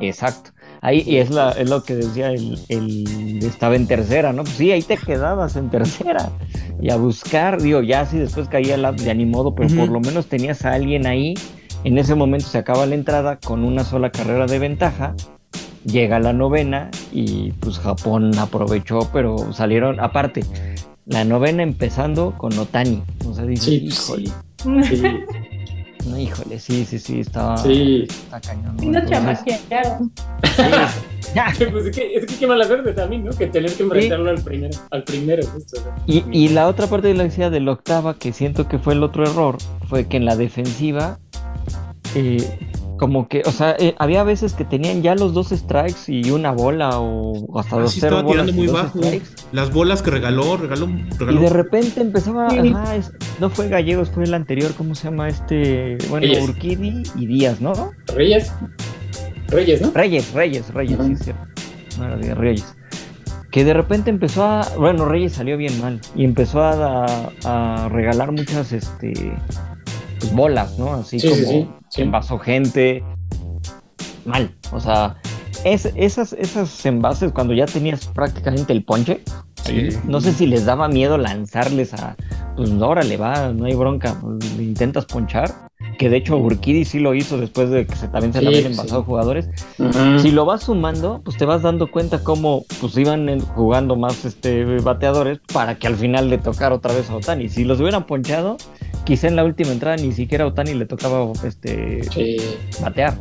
[0.00, 0.50] Exacto.
[0.82, 4.42] Ahí, y es, la, es lo que decía el, el estaba en tercera, ¿no?
[4.42, 6.30] Pues sí, ahí te quedabas en tercera.
[6.80, 10.26] Y a buscar, digo, ya si después caía la, de animodo, pero por lo menos
[10.26, 11.34] tenías a alguien ahí.
[11.86, 15.14] En ese momento se acaba la entrada con una sola carrera de ventaja.
[15.84, 20.40] Llega la novena y pues Japón aprovechó, pero salieron, aparte,
[21.04, 23.04] la novena empezando con Otani.
[23.24, 24.32] O sea, dices, Sí, híjole,
[24.82, 24.96] sí.
[24.96, 25.02] Sí,
[26.08, 28.08] no, híjole, sí, sí, sí, estaba, sí.
[28.08, 28.74] está cañón.
[28.78, 28.82] ¿no?
[28.82, 30.12] Y nos Entonces, chamaquearon.
[30.42, 30.62] sí,
[31.36, 31.52] ya.
[31.70, 33.30] Pues es que, es que qué mala suerte también, ¿no?
[33.30, 35.76] Que tener que enfrentarlo al primero, al primero, justo.
[36.08, 38.94] Y, y la otra parte de la decía de la octava, que siento que fue
[38.94, 41.20] el otro error, fue que en la defensiva,
[42.16, 42.58] eh,
[42.98, 46.50] como que, o sea, eh, había veces que tenían ya los dos strikes y una
[46.50, 48.98] bola o hasta Ah, dos sí cero estaba bolas tirando y muy bajo.
[48.98, 49.26] strikes.
[49.52, 51.40] Las bolas que regaló, regaló, Y regaló.
[51.42, 52.58] de repente empezaba, Sí.
[52.72, 55.98] ajá, es- no fue Gallegos, fue el anterior, ¿cómo se llama este?
[56.08, 56.42] Bueno, Reyes.
[56.48, 57.92] Urquidi y Díaz, ¿no?
[58.14, 58.50] Reyes.
[59.48, 59.90] Reyes, ¿no?
[59.92, 61.08] Reyes, Reyes, Reyes, Ujú.
[61.08, 61.46] sí, cierto.
[62.20, 62.74] De Reyes.
[63.50, 64.66] Que de repente empezó a.
[64.76, 66.00] Bueno, Reyes salió bien mal.
[66.14, 67.06] Y empezó a,
[67.44, 69.12] a regalar muchas este,
[70.20, 70.94] pues, bolas, ¿no?
[70.94, 72.02] Así Sí, sí, como sí, sí.
[72.02, 73.02] envasó gente.
[74.24, 74.54] Mal.
[74.72, 75.16] O sea,
[75.64, 79.22] es- esas, esas envases cuando ya tenías prácticamente el ponche.
[79.64, 79.88] Sí.
[80.04, 82.16] No sé si les daba miedo lanzarles a.
[82.56, 84.16] Pues órale, va, no hay bronca.
[84.20, 85.52] pues, intentas ponchar.
[85.98, 88.56] Que de hecho Urquidi sí lo hizo después de que se, también se Sí, le
[88.58, 88.88] habían sí.
[89.04, 89.48] jugadores.
[89.78, 90.18] Ujú.
[90.18, 94.24] Si lo vas sumando, pues te vas dando cuenta cómo pues iban en- jugando más
[94.24, 97.48] este bateadores para que al final le tocara otra vez a Otani.
[97.48, 98.56] Si los hubieran ponchado,
[99.04, 102.36] quizá en la última entrada ni siquiera a Otani le tocaba este Sí.
[102.82, 103.16] batear.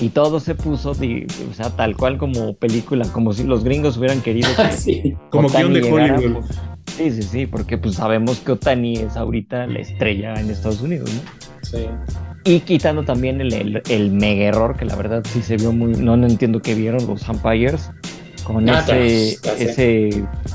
[0.00, 3.96] Y todo se puso, di- o sea, tal cual como película, como si los gringos
[3.98, 5.14] hubieran querido que sí.
[5.30, 6.44] Como Otani guion de llegara, Hollywood.
[6.44, 6.58] pues,
[6.96, 11.10] sí, sí, sí, porque pues sabemos que Otani es ahorita la estrella en Estados Unidos,
[11.12, 11.47] ¿no?
[11.70, 11.86] Sí.
[12.44, 15.92] Y quitando también el, el, el mega error, que la verdad sí se vio muy.
[15.92, 17.90] No, no entiendo qué vieron los umpires
[18.44, 19.38] con Ah, ese.
[19.58, 20.08] ese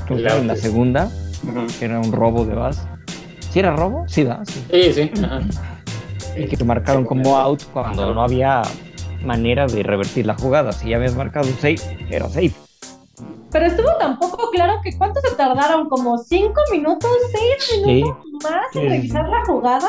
[0.08, 1.08] en la segunda,
[1.78, 2.82] que era un robo de base.
[3.50, 4.04] ¿Sí era robo?
[4.08, 4.64] Sí, da, sí.
[4.70, 5.10] Sí, sí.
[5.22, 5.40] Ajá.
[6.36, 8.62] Y que te marcaron como out cuando no había
[9.24, 10.72] manera de revertir la jugada.
[10.72, 11.78] Si ya habías marcado un safe,
[12.10, 12.52] era safe.
[13.52, 18.82] Pero estuvo tampoco claro que cuánto se tardaron, como cinco minutos, seis minutos más en
[18.82, 19.88] sí, revisar la jugada.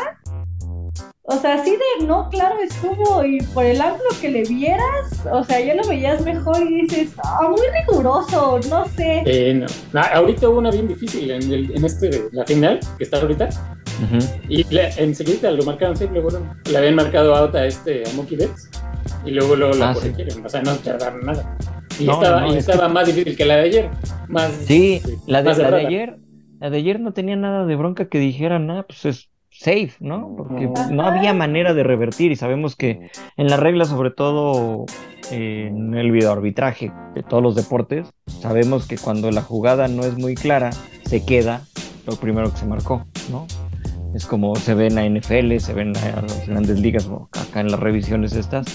[1.27, 5.43] O sea, así de no, claro estuvo y por el ángulo que le vieras, o
[5.43, 9.23] sea, ya lo veías mejor y dices, ah, muy riguroso, no sé.
[9.25, 9.65] Eh, no.
[9.99, 13.49] Ah, ahorita hubo una bien difícil en, el, en este, la final, que está ahorita.
[14.49, 16.45] Y le- enseguida lo marcaron luego luego.
[16.69, 18.69] le habían marcado out a este, a Mookie Betts.
[19.25, 20.01] Y luego lo, la Ah, sí.
[20.01, 20.45] corrigieron.
[20.45, 21.57] O sea, no tardaron nada.
[21.99, 23.89] Y No, estaba, no, y es estaba más difícil que la de ayer.
[24.27, 26.19] Más, Sí, la de, más la de ayer.
[26.59, 30.33] La de ayer no tenía nada de bronca que dijeran, nada, pues es safe, ¿no?
[30.37, 34.85] Porque no había manera de revertir y sabemos que en las reglas, sobre todo
[35.31, 40.17] eh, en el videoarbitraje de todos los deportes, sabemos que cuando la jugada no es
[40.17, 40.71] muy clara,
[41.05, 41.61] se queda
[42.05, 43.47] lo primero que se marcó, ¿no?
[44.13, 47.59] Es como se ve en la NFL, se ve en la- las grandes ligas, acá
[47.61, 48.65] en las revisiones estas.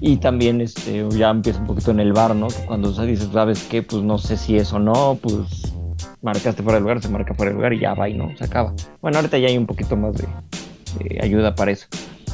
[0.00, 2.48] Y también este, ya empieza un poquito en el bar, ¿no?
[2.66, 3.82] Cuando o sea, dices, ¿sabes qué?
[3.82, 5.72] Pues no sé si es o no, pues
[6.26, 8.44] marcaste fuera del lugar, se marca fuera del lugar y ya va y no, se
[8.44, 8.74] acaba.
[9.00, 10.26] Bueno, ahorita ya hay un poquito más de,
[10.98, 11.86] de ayuda para eso.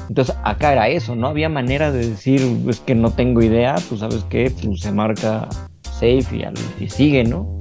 [0.09, 4.01] Entonces acá era eso, no había manera de decir, es que no tengo idea, pues
[4.01, 5.49] sabes qué, pues se marca
[5.83, 7.57] safe y, y sigue, ¿no?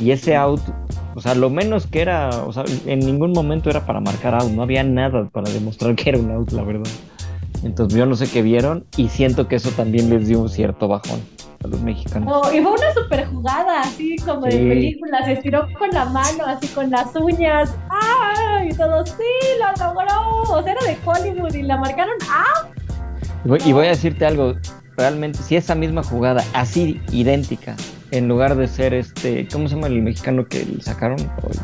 [0.00, 0.60] Y ese out,
[1.14, 4.50] o sea, lo menos que era, o sea, en ningún momento era para marcar out,
[4.50, 6.90] no había nada para demostrar que era un out, la verdad.
[7.62, 10.88] Entonces yo no sé qué vieron y siento que eso también les dio un cierto
[10.88, 11.20] bajón
[11.64, 12.32] a los mexicanos.
[12.32, 14.58] Oh, y fue una super jugada, así como Sí.
[14.58, 18.62] de película, se estiró con la mano, así con las uñas, ¡ah!
[18.68, 19.14] Y todo, sí,
[19.58, 22.68] lo logró, o sea, era de Hollywood y la marcaron, ¡ah!
[23.44, 24.54] Y voy, y voy a decirte algo,
[24.96, 27.74] realmente, si esa misma jugada, así idéntica,
[28.10, 31.18] en lugar de ser este, ¿cómo se llama el mexicano que le sacaron?
[31.20, 31.58] Ay,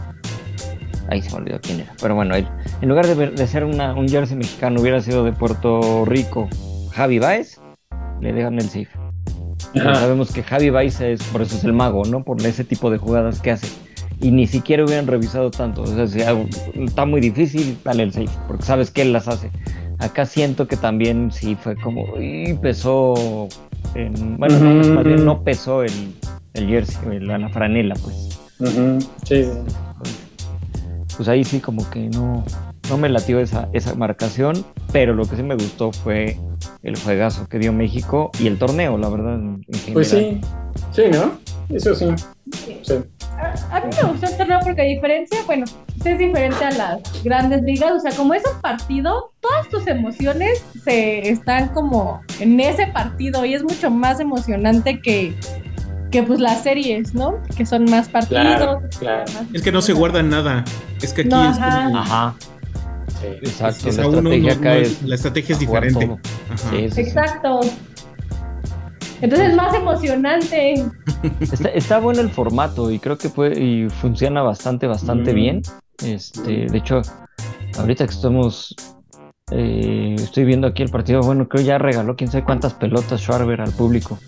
[1.08, 1.92] Ahí se me olvidó quién era.
[2.00, 2.46] Pero bueno, él,
[2.80, 6.48] en lugar de, ser una- un jersey mexicano, hubiera sido de Puerto Rico,
[6.92, 7.60] Javi Baez,
[8.20, 8.88] le dejan el safe.
[9.72, 12.22] Pero sabemos que Javi Baez es, por eso es el mago, ¿no?
[12.24, 13.68] Por ese tipo de jugadas que hace.
[14.20, 15.83] Y ni siquiera hubieran revisado tanto.
[15.83, 19.28] O sea, si algo- está muy difícil, dale el safe, porque sabes que él las
[19.28, 19.50] hace.
[19.98, 23.48] Acá siento que también sí fue como, y pesó,
[23.94, 26.14] en- bueno, no, pues, más bien no pesó el,
[26.54, 28.38] el jersey, la, la franela, pues.
[28.61, 28.98] Ujú.
[29.24, 29.50] Sí, sí.
[31.16, 32.44] Pues ahí sí como que no,
[32.90, 36.37] no me latió esa, esa marcación, pero lo que sí me gustó fue
[36.83, 39.94] el juegazo que dio México y el torneo, la verdad, en, en general.
[39.94, 40.40] Pues sí.
[40.92, 41.38] Sí, ¿no?
[41.74, 42.07] Eso sí.
[42.83, 42.94] Sí.
[43.70, 45.64] a mí me gustó el torneo porque a diferencia, bueno,
[46.05, 50.64] es diferente a las grandes ligas, o sea, como es un partido, todas tus emociones
[50.85, 55.35] se están como en ese partido y es mucho más emocionante que,
[56.11, 57.35] que pues las series, ¿no?
[57.57, 58.42] Que son más partidos.
[58.42, 59.24] Claro, claro.
[59.33, 60.64] más- Es que no se guarda nada.
[61.00, 61.85] Es que aquí No, es ajá.
[61.85, 62.35] como- Ajá,
[63.20, 63.27] Sí.
[63.42, 63.88] exacto.
[63.88, 66.07] es la uno estrategia no- acá no es, la estrategia es diferente.
[66.07, 66.18] todo.
[66.51, 66.70] Ajá.
[66.70, 67.01] Sí, sí, sí.
[67.01, 67.61] Exacto.
[69.20, 70.85] Entonces es más emocionante.
[71.40, 75.35] Está, está bueno el formato y creo que fue y funciona bastante, bastante Mm.
[75.35, 75.62] bien.
[76.03, 77.03] Este, de hecho,
[77.79, 78.75] ahorita que estamos,
[79.51, 83.61] eh, estoy viendo aquí el partido, bueno, creo ya regaló quién sabe cuántas pelotas Schwarber
[83.61, 84.18] al público.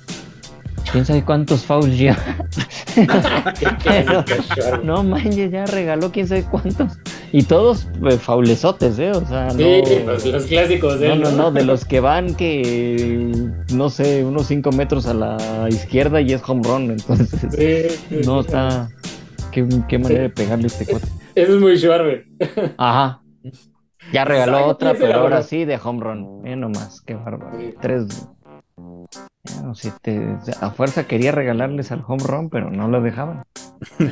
[0.93, 2.47] Quién sabe cuántos fouls Schwarber.
[4.85, 6.99] No manches, ya regaló quién sabe cuántos.
[7.33, 9.11] Y todos eh, faulesotes, ¿eh?
[9.13, 9.53] O sea, no.
[9.53, 13.33] Sí, pues los clásicos de No, él, no, no, de los que van que,
[13.73, 18.21] no sé, unos 5 metros a la izquierda y es home run, entonces Sí, sí,
[18.27, 18.91] no está...
[19.51, 21.09] Qué, qué manera de pegarle este cuate.
[21.35, 22.27] Eso es muy Schwarber.
[22.77, 23.23] Ajá.
[24.13, 26.43] Ya regaló otra, pero ahora sí de home run.
[26.43, 27.59] Mira nomás, qué bárbaro.
[27.81, 28.29] Tres...
[30.03, 33.43] Te- a fuerza quería regalarles al home run, pero no lo dejaban.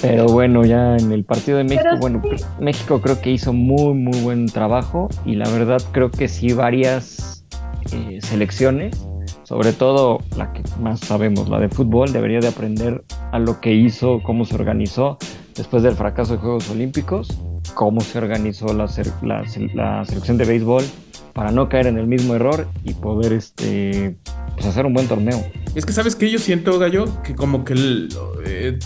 [0.00, 2.44] Pero bueno, ya en el partido de México, Pero bueno, sí.
[2.58, 7.44] México creo que hizo muy, muy buen trabajo y la verdad creo que sí varias
[7.92, 9.06] eh, selecciones,
[9.44, 13.74] sobre todo la que más sabemos, la de fútbol, debería de aprender a lo que
[13.74, 15.18] hizo, cómo se organizó
[15.54, 17.28] después del fracaso de Juegos Olímpicos,
[17.74, 20.84] cómo se organizó la, selección de béisbol
[21.32, 24.16] para no caer en el mismo error y poder este,
[24.54, 25.44] pues hacer un buen torneo.
[25.74, 28.08] Es que sabes que yo siento, Gallo, que como que el,
[28.46, 28.78] eh,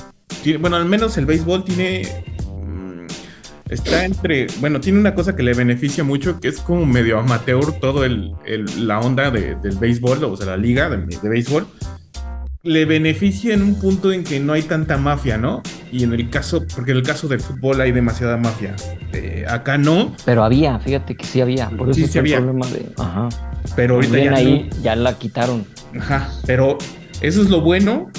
[0.60, 2.02] bueno, al menos el béisbol tiene
[2.64, 3.06] mm,
[3.70, 7.72] está entre, bueno, tiene una cosa que le beneficia mucho, que es como medio amateur
[7.80, 11.66] todo la onda de- del béisbol, o sea, la liga de béisbol.
[12.66, 15.62] Le beneficia en un punto en que no hay tanta mafia, ¿no?
[15.92, 18.74] Y en el caso, porque en el caso del fútbol hay demasiada mafia.
[19.12, 22.36] Eh, acá no, Pero había, fíjate que sí había, por eso Sí, sí el había.
[22.38, 22.86] problema de...
[22.98, 23.28] Ajá.
[23.76, 24.82] pero ahorita ya ahí no.
[24.82, 25.64] ya la quitaron.
[25.98, 26.76] Ajá, pero
[27.20, 28.10] eso es lo bueno.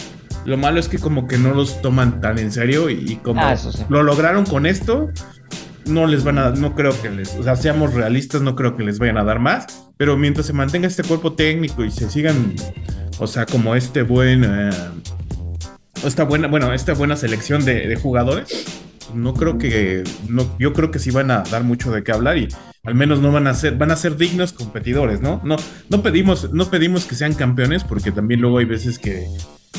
[0.45, 3.41] Lo malo es que como que no los toman tan en serio y, y como
[3.41, 3.67] Ah, sí.
[3.89, 5.09] lo lograron con esto,
[5.85, 8.83] no les van a, no creo que les, o sea, seamos realistas, no creo que
[8.83, 9.65] les vayan a dar más,
[9.97, 12.53] pero mientras se mantenga este cuerpo técnico y se sigan,
[13.19, 14.69] o sea, como este buen, eh,
[16.05, 18.65] esta buena, bueno, esta buena selección de, de jugadores,
[19.13, 22.37] no creo que, no, yo creo que sí van a dar mucho de qué hablar
[22.37, 22.47] y
[22.83, 25.41] al menos no van a ser, van a ser dignos competidores, ¿no?
[25.43, 25.57] No,
[25.89, 29.27] no pedimos, no pedimos que sean campeones porque también luego hay veces que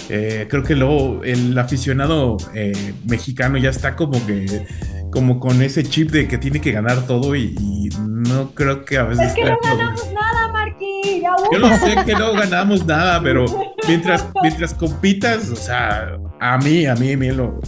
[0.08, 4.66] eh, creo que luego el aficionado eh, mexicano ya está como que
[5.10, 8.98] como con ese chip de que tiene que ganar todo y, y no creo que
[8.98, 10.52] a veces Es que no ganamos nada,
[11.52, 13.44] Yo lo sé que no ganamos nada, pero
[13.86, 17.60] mientras, mientras compitas, o sea, a mí, a mí, a mí lo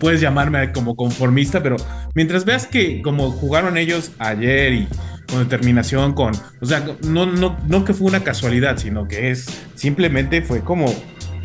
[0.00, 1.76] puedes llamarme como conformista, pero
[2.14, 4.88] mientras veas que como jugaron ellos ayer y
[5.30, 9.46] con determinación, con, o sea, no, no, no que fue una casualidad, sino que es
[9.74, 10.86] simplemente fue como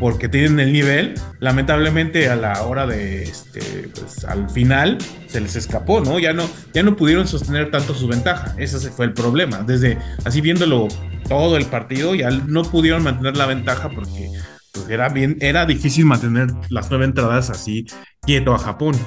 [0.04, 5.56] porque tienen el nivel, lamentablemente a la hora de este, pues al final se les
[5.56, 6.20] escapó, ¿no?
[6.20, 8.54] Ya no, ya no pudieron sostener tanto su ventaja.
[8.58, 9.60] Ese se fue el problema.
[9.60, 10.90] Desde así viéndolo
[11.30, 14.30] todo el partido, ya no pudieron mantener la ventaja porque
[14.74, 17.86] pues, era bien, era difícil mantener las nueve entradas así
[18.24, 18.98] quieto a Japón.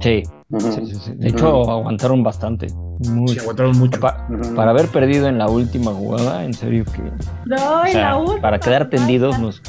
[0.00, 0.22] Sí,
[0.58, 1.12] sí, sí, sí.
[1.16, 2.66] De hecho, aguantaron bastante.
[3.08, 4.00] Muy- Se aguantaron mucho.
[4.00, 7.02] Pa- para haber perdido en la última jugada, en serio que.
[7.46, 9.62] No, o sea, la última para quedar tendidos nos.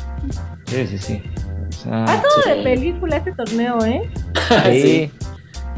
[0.68, 1.22] Sí, sí, sí.
[1.70, 2.50] O sea, Ha todo Sí.
[2.50, 4.02] de película este torneo, ¿eh?
[4.72, 5.12] sí.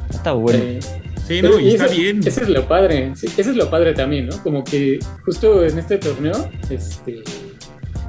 [0.10, 0.60] Está bueno.
[0.82, 0.88] Sí.
[1.26, 2.20] Sí, no, y está eso- bien.
[2.26, 4.38] Ese es lo padre, sí, ese es lo padre también, ¿no?
[4.44, 6.34] Como que justo en este torneo,
[6.70, 7.24] este,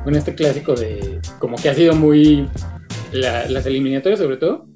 [0.02, 2.48] bueno, este clásico de, como que ha sido muy,
[3.12, 4.66] la- las eliminatorias sobre todo,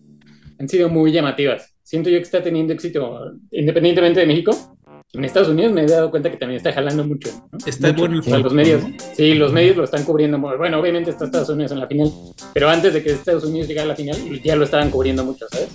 [0.58, 1.74] han sido muy llamativas.
[1.82, 4.76] Siento yo que está teniendo éxito, independientemente de México.
[5.14, 7.30] En Estados Unidos me he dado cuenta que también está jalando mucho.
[7.50, 7.58] ¿no?
[7.64, 8.00] Está Mucho.
[8.00, 8.82] bueno el O sea, los medios.
[9.16, 10.38] Sí, los medios lo están cubriendo.
[10.38, 12.12] Bueno, obviamente está Estados Unidos en la final,
[12.52, 15.46] pero antes de que Estados Unidos llegara a la final, ya lo estaban cubriendo mucho,
[15.50, 15.68] ¿sabes?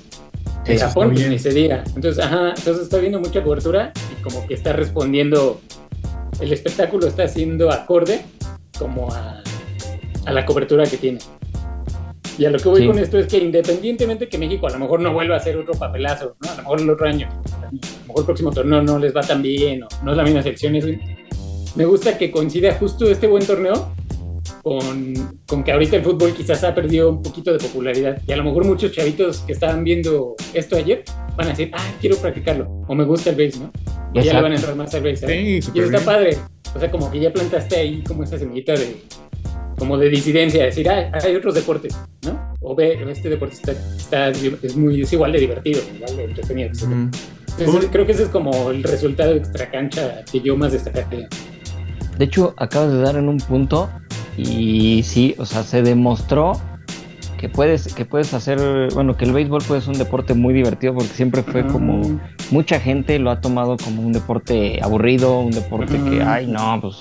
[0.66, 1.84] En Japón, ni se diga.
[1.96, 5.60] Entonces, ajá, entonces está viendo mucha cobertura y como que está respondiendo,
[6.40, 8.22] el espectáculo está siendo acorde
[8.78, 9.42] como a,
[10.26, 11.20] a la cobertura que tiene.
[12.38, 12.88] Y a lo que voy Sí.
[12.88, 15.74] con esto es que independientemente que México a lo mejor no vuelva a hacer otro
[15.76, 16.50] papelazo, ¿no?
[16.50, 17.72] a lo mejor el otro año, a lo
[18.08, 20.76] mejor el próximo torneo no les va tan bien o no es la misma selección,
[20.76, 20.88] eso,
[21.76, 23.92] me gusta que coincida justo este buen torneo
[24.64, 25.14] con,
[25.48, 28.44] con que ahorita el fútbol quizás ha perdido un poquito de popularidad y a lo
[28.44, 31.04] mejor muchos chavitos que estaban viendo esto ayer
[31.36, 33.72] van a decir, ah, quiero practicarlo o me gusta el base, ¿no?
[34.14, 34.44] Y ya le Exacto.
[34.44, 35.18] van a entrar más al base.
[35.18, 35.36] ¿sabes?
[35.66, 36.04] Sí, y eso está bien.
[36.06, 36.38] padre.
[36.76, 38.96] O sea, como que ya plantaste ahí como esa semillita de,
[39.78, 42.54] como de disidencia, decir, "Ay, hay otros deportes, ¿no?
[42.62, 46.70] O ve, este deporte está, está- es, muy, es igual de divertido, igual de entretenido.
[46.70, 46.84] etc.
[46.84, 47.10] Ujú.
[47.60, 51.28] Entonces, creo que ese es como el resultado extra cancha que yo más destacaría.
[52.18, 53.90] De hecho, acabas de dar en un punto
[54.38, 56.54] y sí, o sea, se demostró
[57.38, 58.60] que puedes, que puedes hacer,
[58.94, 62.20] bueno, que el béisbol puede ser un deporte muy divertido porque siempre fue como
[62.52, 66.26] mucha gente lo ha tomado como un deporte aburrido, un deporte que, Ujú.
[66.26, 66.96] ay, no, pues,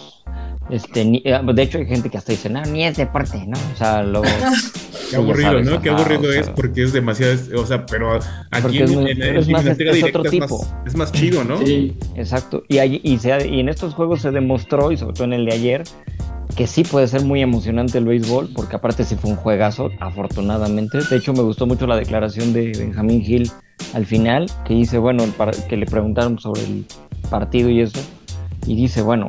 [0.73, 3.57] este, ni- eh, de hecho hay gente que hasta dice, no, ni es deporte, ¿no?
[3.73, 4.23] O sea, lo...
[5.11, 5.81] Qué aburrido, ¿no?
[5.83, 8.15] Qué aburrido o sea, es porque es demasiado, o sea, pero
[8.51, 10.61] aquí Porque en, es muy- en- en es más- eliminatoria es otro directa es más,
[10.61, 10.83] tipo.
[10.87, 11.59] es más chido, ¿no?
[11.59, 12.63] Sí, Exacto.
[12.69, 15.35] Y, ahí- y, se ha- y en estos juegos se demostró, y sobre todo en
[15.35, 15.83] el de ayer,
[16.57, 20.99] que sí puede ser muy emocionante el béisbol, porque aparte sí fue un juegazo, afortunadamente.
[21.11, 23.51] De hecho, me gustó mucho la declaración de Benjamín Gil
[23.95, 26.87] al final, que dice, bueno, el par- que le preguntaron sobre el
[27.31, 28.01] partido y eso,
[28.67, 29.29] y dice, bueno,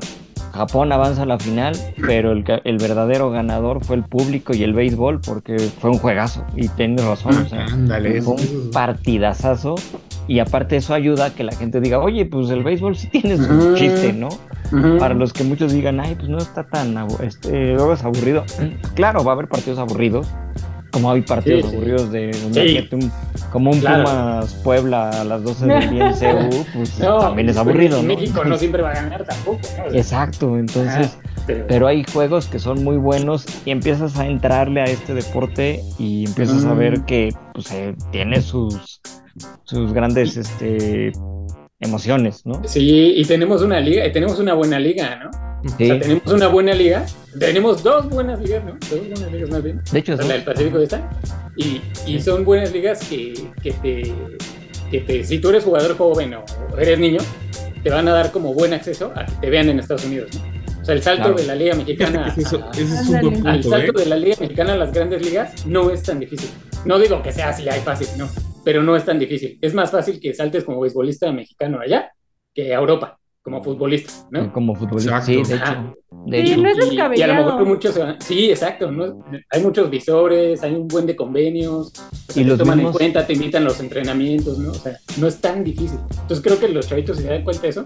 [0.54, 1.76] Japón avanza a la final,
[2.06, 6.68] pero el, verdadero ganador fue el público y el béisbol, porque fue un juegazo, y
[6.70, 7.36] tiene razón.
[7.38, 9.76] o sea, Ándale, fue un partidazazo
[10.28, 13.38] y aparte eso ayuda a que la gente diga, oye, pues el béisbol sí tiene
[13.38, 14.30] su chiste, ¿no?
[15.00, 18.44] Para los que muchos digan, ay, pues no está tan, este, luego es aburrido.
[18.96, 20.28] Claro, va a haber partidos aburridos,
[20.94, 22.32] como hay partidos Sí, aburridos de,
[22.94, 23.12] un-
[23.52, 24.04] como un Claro.
[24.06, 26.14] Pumas Puebla a las 12 del día en
[26.52, 28.08] CU, pues No, también es aburrido, ¿no?
[28.08, 29.94] México no siempre va a ganar tampoco, ¿no?
[29.94, 31.18] Exacto, entonces...
[31.26, 35.14] ah, pero- Pero hay juegos que son muy buenos y empiezas a entrarle a este
[35.14, 36.78] deporte y empiezas a Mm.
[36.78, 39.02] ver que pues, eh, tiene sus,
[39.64, 41.12] sus grandes este,
[41.80, 42.62] emociones, ¿no?
[42.66, 45.32] Sí, y tenemos una liga, y tenemos una buena liga, ¿no?
[45.78, 45.84] Sí.
[45.86, 47.06] O sea, tenemos una buena liga,
[47.40, 48.72] tenemos dos buenas ligas, ¿no?
[48.90, 49.82] Dos buenas ligas más bien.
[49.92, 51.10] De hecho, la del Pacífico de esta.
[51.56, 54.14] Y, y son buenas ligas que, que, te,
[54.92, 56.44] que te, si tú eres jugador joven o
[56.78, 57.20] eres niño,
[57.84, 60.54] te van a dar como buen acceso a que te vean en Estados Unidos, ¿no?
[60.82, 61.38] O sea, el salto Claro.
[61.38, 63.80] de la Liga Mexicana que ese, a- es un buen al punto, ¿eh?
[63.86, 66.50] salto de la Liga Mexicana a las grandes ligas no es tan difícil.
[66.84, 68.28] No digo que sea así, hay fácil, no,
[68.66, 69.58] pero no es tan difícil.
[69.62, 72.12] Es más fácil que saltes como beisbolista mexicano allá
[72.54, 74.52] que a Europa como futbolista, ¿no?
[74.54, 75.18] como futbolista.
[75.18, 75.44] Exacto.
[75.44, 75.96] Sí, de hecho.
[76.26, 76.62] De Sí, hecho.
[76.62, 77.46] no es Y, y a lo descabellado.
[77.46, 78.90] mejor muchos van- Sí, exacto.
[78.90, 79.20] ¿no?
[79.52, 81.92] Hay muchos visores, hay un buen de convenios.
[82.30, 84.72] o sea, Y te los toman mismos- en cuenta, te invitan los entrenamientos, ¿no?
[84.72, 86.00] O sea, no es tan difícil.
[86.10, 87.86] Entonces creo que los chavitos, si se dan cuenta de eso,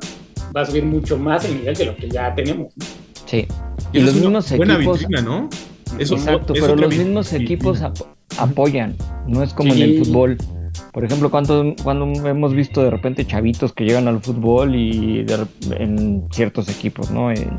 [0.56, 2.72] va a subir mucho más el nivel de lo que ya tenemos.
[2.78, 2.86] ¿no?
[3.26, 3.48] Sí.
[3.94, 5.00] Y los mismos buena equipos.
[5.00, 5.50] vitrina, ¿no?
[5.98, 7.98] Eso- Exacto, es pero los mismos equipos ap-
[8.38, 8.96] apoyan,
[9.26, 10.38] no es como en el fútbol.
[10.98, 15.46] Por ejemplo, cuando, cuando hemos visto de repente chavitos que llegan al fútbol y de
[15.78, 17.30] en ciertos equipos, ¿no?
[17.30, 17.52] En,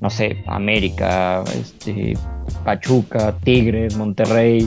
[0.00, 2.16] no sé, América, este,
[2.64, 4.66] Pachuca, Tigres, Monterrey,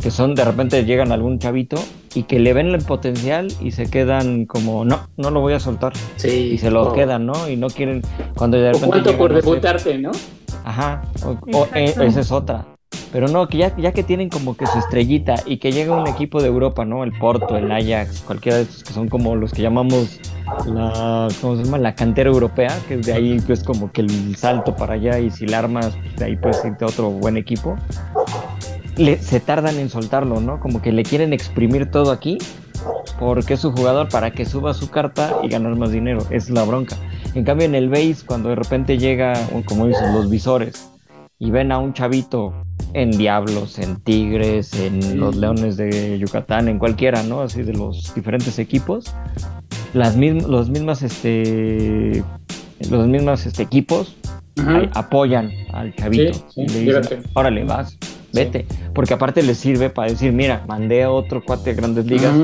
[0.00, 1.76] que son de repente llegan algún chavito
[2.14, 5.60] y que le ven el potencial y se quedan como, no, no lo voy a
[5.60, 5.92] soltar.
[6.16, 6.52] Sí.
[6.54, 7.50] Y se lo O- quedan, ¿no?
[7.50, 8.00] Y no quieren,
[8.34, 8.88] cuando de o repente...
[8.88, 10.10] cuánto llegan, por no sé, ¿no?
[10.64, 12.64] Ajá, o- o, eh, esa es otra.
[13.10, 16.42] Pero no, que ya, que tienen como que su estrellita y que llega un equipo
[16.42, 17.04] de Europa, ¿no?
[17.04, 20.20] El Porto, el Ajax, cualquiera de estos que son como los que llamamos
[20.66, 21.78] la, ¿cómo se llama?
[21.78, 25.46] La cantera europea, que de ahí pues como que el salto para allá y si
[25.46, 27.76] la armas, pues, de ahí puedes irte otro buen equipo.
[28.96, 30.60] Le- se tardan en soltarlo, ¿no?
[30.60, 32.36] Como que le quieren exprimir todo aquí
[33.18, 36.26] porque es su jugador para que suba su carta y ganar más dinero.
[36.30, 36.96] Es la bronca.
[37.34, 39.32] En cambio, en el base, cuando de repente llega,
[39.64, 40.90] como dicen, los visores
[41.38, 42.52] y ven a un chavito
[42.94, 47.42] en Diablos, en Tigres, en los Leones de Yucatán, en cualquiera, ¿no?
[47.42, 49.14] Así de los diferentes equipos,
[49.94, 52.22] las mismas, los mismas, este,
[52.90, 54.16] los mismos este, equipos
[54.94, 56.34] apoyan al chavito.
[56.34, 57.96] Sí, sí, y le dicen, órale, vas,
[58.32, 58.66] vete.
[58.94, 62.34] Porque aparte les sirve para decir, mira, mandé a otro cuate a grandes ligas,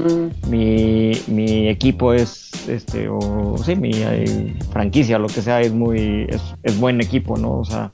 [0.48, 6.26] mi, mi equipo es, este, o sí, mi eh, franquicia, lo que sea, es muy,
[6.28, 7.58] es, es buen equipo, ¿no?
[7.58, 7.92] O sea,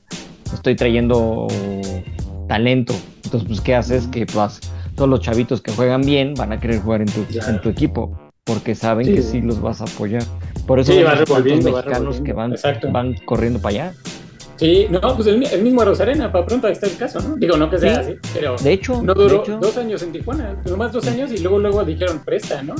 [0.53, 1.47] estoy trayendo
[2.51, 2.93] talento.
[3.23, 4.07] Entonces, pues, ¿qué haces?
[4.07, 4.59] Que pues,
[4.95, 8.11] todos los chavitos que juegan bien van a querer jugar en tu, en tu equipo,
[8.43, 9.39] porque saben Sí, que sí.
[9.41, 10.23] los vas a apoyar.
[10.67, 12.91] Por eso Sí, va mexicanos que van, Exacto.
[12.91, 13.93] van corriendo para allá.
[14.57, 17.35] Sí, no, pues el, el mismo Rosarena, para pronto ahí está el caso, ¿no?
[17.37, 18.11] Digo, no que sea Sí.
[18.11, 21.37] así, pero De hecho, no duró hecho, dos años en Tijuana, nomás dos años y
[21.39, 22.75] luego luego dijeron presta, ¿no?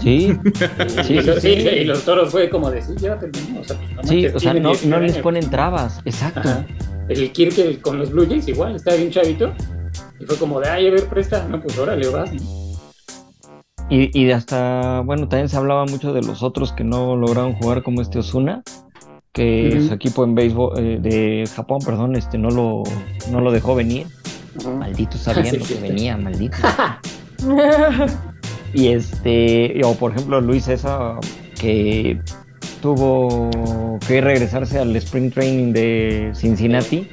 [0.00, 0.38] Sí,
[0.86, 1.68] Y, sí, y lo- sí, sí, sí.
[1.80, 3.60] y los toros fue como de, sí, llévatelo, ¿no?
[3.62, 6.40] O sea, no sí, o sea, no, 19 no les ponen trabas, exacto.
[6.48, 6.66] Ajá.
[7.08, 9.52] El Kirk con los Blue Jays igual, estaba bien chavito.
[10.20, 11.46] Y fue como de, ay, a ver, presta.
[11.48, 12.32] No, pues órale, vas.
[12.32, 12.40] ¿no?
[13.90, 17.52] Y, y de hasta, bueno, también se hablaba mucho de los otros que no lograron
[17.54, 18.62] jugar como este Osuna,
[19.32, 22.82] que su equipo en béisbol eh, de Japón, perdón, este no lo,
[23.30, 24.06] no lo dejó venir.
[24.78, 25.86] Malditos sabían Sí, lo sí, que sí.
[25.86, 26.60] venía, malditos.
[28.72, 31.20] Y este, o por ejemplo Luis César,
[31.60, 32.20] que
[32.84, 33.48] tuvo
[34.06, 37.08] que regresarse al Spring Training de Cincinnati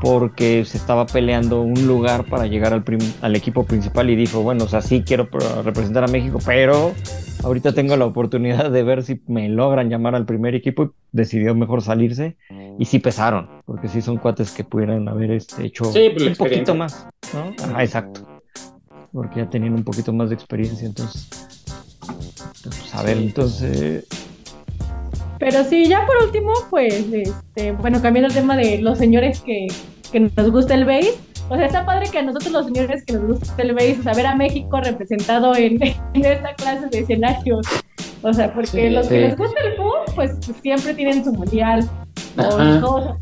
[0.00, 2.82] porque se estaba peleando un lugar para llegar al,
[3.20, 5.28] al equipo principal y dijo, bueno, o sea, sí quiero
[5.62, 6.94] representar a México, pero
[7.42, 11.54] ahorita tengo la oportunidad de ver si me logran llamar al primer equipo y decidió
[11.54, 12.38] mejor salirse
[12.78, 16.34] y sí pesaron, porque sí son cuates que pudieran haber este, hecho Sí, pues, un
[16.36, 17.54] poquito más, ¿no?
[17.62, 18.26] Ajá, exacto.
[19.12, 21.28] Porque ya tenían un poquito más de experiencia, entonces,
[22.62, 24.06] pues, a ver, entonces,
[25.38, 29.66] Pero sí, ya por último, pues, este, bueno, cambiando el tema de los señores que,
[30.12, 31.14] que nos gusta el base,
[31.48, 34.02] o sea, está padre que a nosotros los señores que nos gusta el base, o
[34.02, 35.82] sea, ver a México representado en,
[36.14, 37.66] en esta clase de escenarios,
[38.22, 38.90] o sea, porque Sí.
[38.90, 39.20] los que Sí.
[39.20, 40.32] les gusta el boom, pues,
[40.62, 41.88] siempre tienen su mundial,
[42.38, 42.80] o Ajá.
[42.80, 43.16] Juegos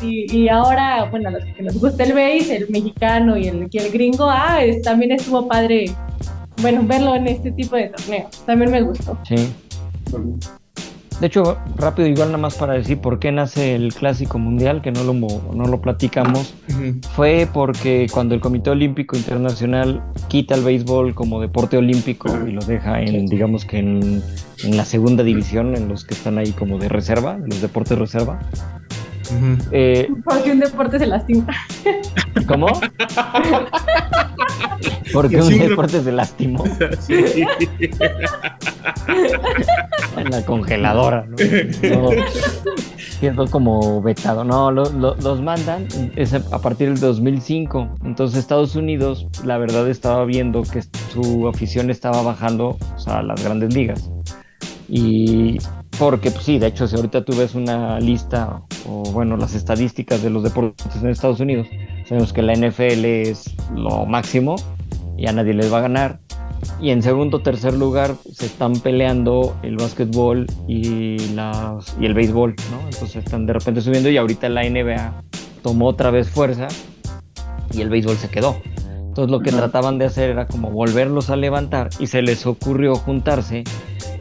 [0.00, 0.26] Sí.
[0.30, 3.68] Y, y ahora, bueno, a los que nos gusta el base, el mexicano y el,
[3.70, 5.86] y el gringo, ah, es- también estuvo padre,
[6.60, 9.16] bueno, verlo en este tipo de torneos, también me gustó.
[9.24, 9.36] sí.
[11.20, 14.92] De hecho, rápido, igual nada más para decir por qué nace el Clásico Mundial, que
[14.92, 16.54] no lo, mo- no lo platicamos,
[17.16, 22.60] fue porque cuando el Comité Olímpico Internacional quita el béisbol como deporte olímpico y lo
[22.64, 24.22] deja en, digamos que en,
[24.62, 28.38] en la segunda división, en los que están ahí como de reserva, los deportes reserva.
[29.72, 31.46] Eh, Porque un deporte se lastima.
[32.46, 32.66] ¿Cómo?
[35.12, 36.64] Porque Que un sí, deporte se lastimó
[37.00, 37.44] Sí.
[40.16, 41.36] en la congeladora, ¿no?
[42.02, 42.10] No,
[43.18, 44.44] siendo como vetado.
[44.44, 45.86] No, lo- lo- los mandan
[46.16, 47.88] es a a partir del 2005.
[48.04, 50.82] Entonces Estados Unidos, la verdad, estaba viendo que
[51.12, 54.10] su afición estaba bajando o sea, a las grandes ligas.
[54.88, 55.58] Y
[55.98, 60.22] porque, pues sí, de hecho, si ahorita tú ves una lista o, bueno, las estadísticas
[60.22, 61.66] de los deportes en Estados Unidos,
[62.08, 64.56] sabemos que la NFL es lo máximo
[65.18, 66.20] y a nadie les va a ganar.
[66.80, 72.14] Y en segundo o tercer lugar se están peleando el básquetbol y, las, y el
[72.14, 72.80] béisbol, ¿no?
[72.90, 75.22] Entonces están de repente subiendo y ahorita la NBA
[75.62, 76.68] tomó otra vez fuerza
[77.72, 78.56] y el béisbol se quedó.
[78.86, 82.94] Entonces lo que trataban de hacer era como volverlos a levantar y se les ocurrió
[82.94, 83.64] juntarse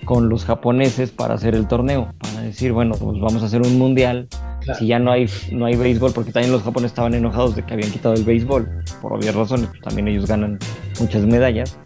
[0.04, 3.78] con los japoneses para hacer el torneo, para decir, bueno, pues vamos a hacer un
[3.78, 4.28] mundial
[4.68, 4.80] Claro.
[4.80, 7.74] si ya no hay, no hay béisbol, porque también los japoneses estaban enojados de que
[7.74, 8.70] habían quitado el béisbol,
[9.01, 10.59] por obvias razones, pues también ellos ganan
[10.99, 11.80] muchas medallas.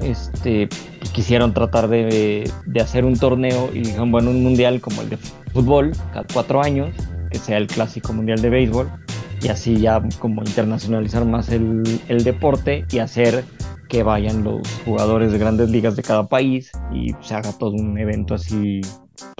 [0.00, 5.02] Este, pues, quisieron tratar de, de hacer un torneo y dijeron, bueno, un mundial como
[5.02, 5.16] el de
[5.52, 6.94] fútbol, cada cuatro años,
[7.32, 8.88] que sea el clásico mundial de béisbol,
[9.42, 13.44] y así ya como internacionalizar más el, el deporte y hacer
[13.88, 17.98] que vayan los jugadores de grandes ligas de cada país y se haga todo un
[17.98, 18.82] evento así,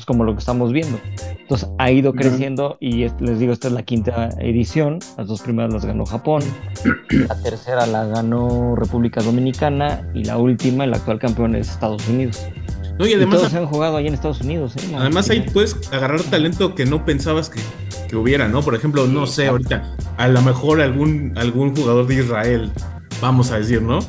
[0.08, 0.98] como lo que estamos viendo.
[1.38, 4.98] Entonces ha ido creciendo y es- les digo, esta es la quinta edición.
[5.16, 6.42] Las dos primeras las ganó Japón,
[7.10, 12.44] la tercera la ganó República Dominicana y la última, el actual campeón es Estados Unidos.
[12.98, 14.74] No, y Y además, todos se han jugado ahí en Estados Unidos.
[14.76, 14.94] ¿eh?
[14.96, 17.60] Además ahí puedes agarrar talento que no pensabas que,
[18.08, 18.60] que hubiera, ¿no?
[18.62, 22.72] Por ejemplo, no sé, ahorita, a lo mejor algún, algún jugador de Israel,
[23.20, 24.00] vamos a decir, ¿no?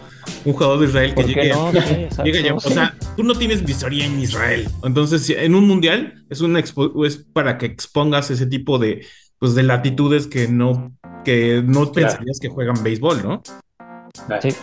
[0.45, 1.71] Un jugador de Israel que ¿Por qué llegue, no?
[1.71, 4.69] Sí, ya, o sea, tú no tienes visoría en Israel.
[4.81, 9.05] Entonces, en un mundial es una expo- es para que expongas ese tipo de
[9.39, 10.93] pues de latitudes que no
[11.25, 11.91] que no Claro.
[11.91, 13.41] pensarías que juegan béisbol, ¿no?
[14.41, 14.55] Sí.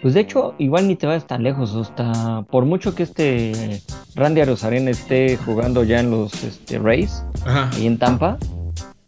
[0.00, 1.74] Pues de hecho, igual ni te vas tan lejos.
[1.74, 3.82] Hasta por mucho que este
[4.14, 8.38] Randy Arozarena esté jugando ya en los este, Rays, ahí en Tampa,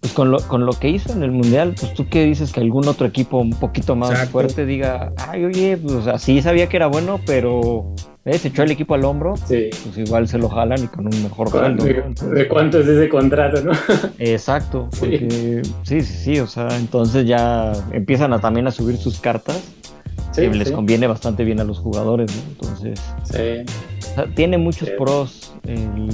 [0.00, 2.58] pues con lo, con lo que hizo en el Mundial, pues tú qué dices que
[2.58, 4.32] algún otro equipo un poquito más Exacto.
[4.32, 7.94] fuerte diga, ay, oye, pues o sea, sí sabía que era bueno, pero
[8.26, 8.42] ¿ves?
[8.42, 9.70] se echó el equipo al hombro, Sí.
[9.84, 11.84] pues igual se lo jalan y con un mejor sueldo.
[11.84, 12.04] ¿De, ¿no?
[12.06, 13.72] Entonces- de cuánto es ese contrato, no?
[14.18, 14.98] Exacto, Sí.
[15.00, 19.62] porque sí, sí, sí, o sea, entonces ya empiezan a también a subir sus cartas,
[20.32, 20.74] Sí, que les sí.
[20.74, 22.42] conviene bastante bien a los jugadores, ¿no?
[22.52, 23.64] Entonces, Sí.
[24.10, 26.08] o sea, tiene muchos pros el,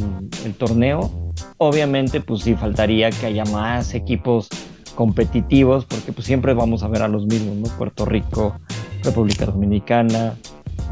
[0.45, 1.11] el torneo.
[1.59, 4.49] Obviamente, pues sí, faltaría que haya más equipos
[4.95, 7.69] competitivos, porque pues siempre vamos a ver a los mismos, ¿no?
[7.79, 8.55] Puerto Rico,
[9.03, 10.35] República Dominicana,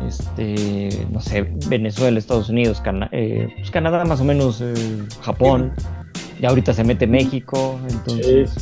[0.07, 4.73] este, no sé, Venezuela, Estados Unidos, Cana- eh, pues Canadá más o menos, eh,
[5.23, 5.73] Japón,
[6.41, 8.55] y ahorita se mete México, entonces,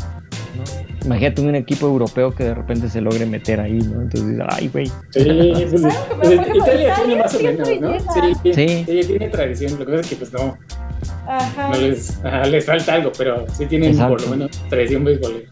[0.57, 0.89] ¿no?
[1.07, 4.03] Imagínate un equipo europeo que de repente se logre meter ahí, ¿no?
[4.03, 4.87] Entonces, ay, güey.
[4.87, 4.93] Sí,
[5.71, 8.01] pues, pues, Italia Italia tiene más o menos, ¿no?
[8.43, 8.85] Sí, Sí.
[8.85, 9.73] sí, tiene tradición.
[9.79, 10.59] Lo que pasa es que pues no,
[11.29, 11.69] Ajá.
[11.69, 12.21] no les,
[12.51, 15.49] les falta algo, pero sí tienen por lo menos tradición beisbolera.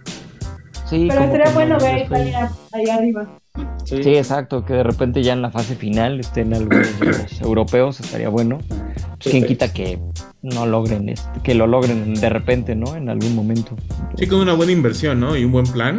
[0.90, 3.38] Sí, Pero sería bueno no- ver Italia ahí arriba.
[3.86, 7.40] Sí, Sí, exacto, que de repente ya en la fase final estén algunos de los
[7.40, 8.58] europeos, estaría bueno.
[8.68, 9.98] Pues, ¿Quién quita que
[10.42, 12.96] no logren, este, que lo logren de repente, ¿no?
[12.96, 13.76] En algún momento.
[14.18, 15.36] Sí, con una buena inversión, ¿no?
[15.36, 15.98] Y un buen plan.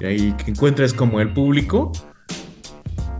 [0.00, 1.92] Y ahí que encuentres como el público.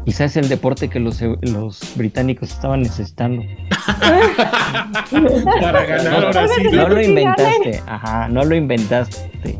[0.06, 3.42] Quizás es el deporte que los, los británicos estaban necesitando.
[5.60, 6.62] Para ganar ahora sí.
[6.72, 9.58] No lo inventaste, ajá, no lo inventaste.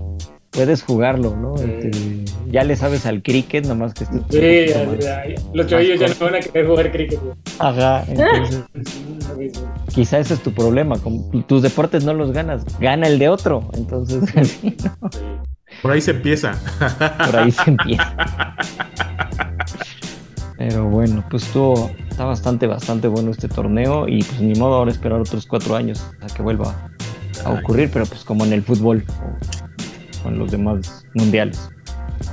[0.57, 1.55] Puedes jugarlo, ¿no?
[1.57, 6.09] Este, ya le sabes al cricket, nomás que estés Sí, ya, ya, los chavillos ya
[6.09, 7.21] no van a querer jugar cricket.
[7.21, 7.35] güey.
[7.59, 8.65] Ajá, entonces
[9.95, 13.71] quizá ese es tu problema, como tus deportes no los ganas, gana el de otro,
[13.75, 15.11] entonces así, ¿no?
[15.13, 15.21] Sí.
[15.83, 16.59] Por ahí se empieza.
[17.27, 18.57] por ahí se empieza.
[20.57, 24.91] Pero bueno, pues estuvo, está bastante, bastante bueno este torneo y pues ni modo ahora
[24.91, 26.75] esperar otros cuatro años a que vuelva
[27.45, 29.05] a ocurrir, pero pues como en el fútbol
[30.27, 31.71] con los demás mundiales.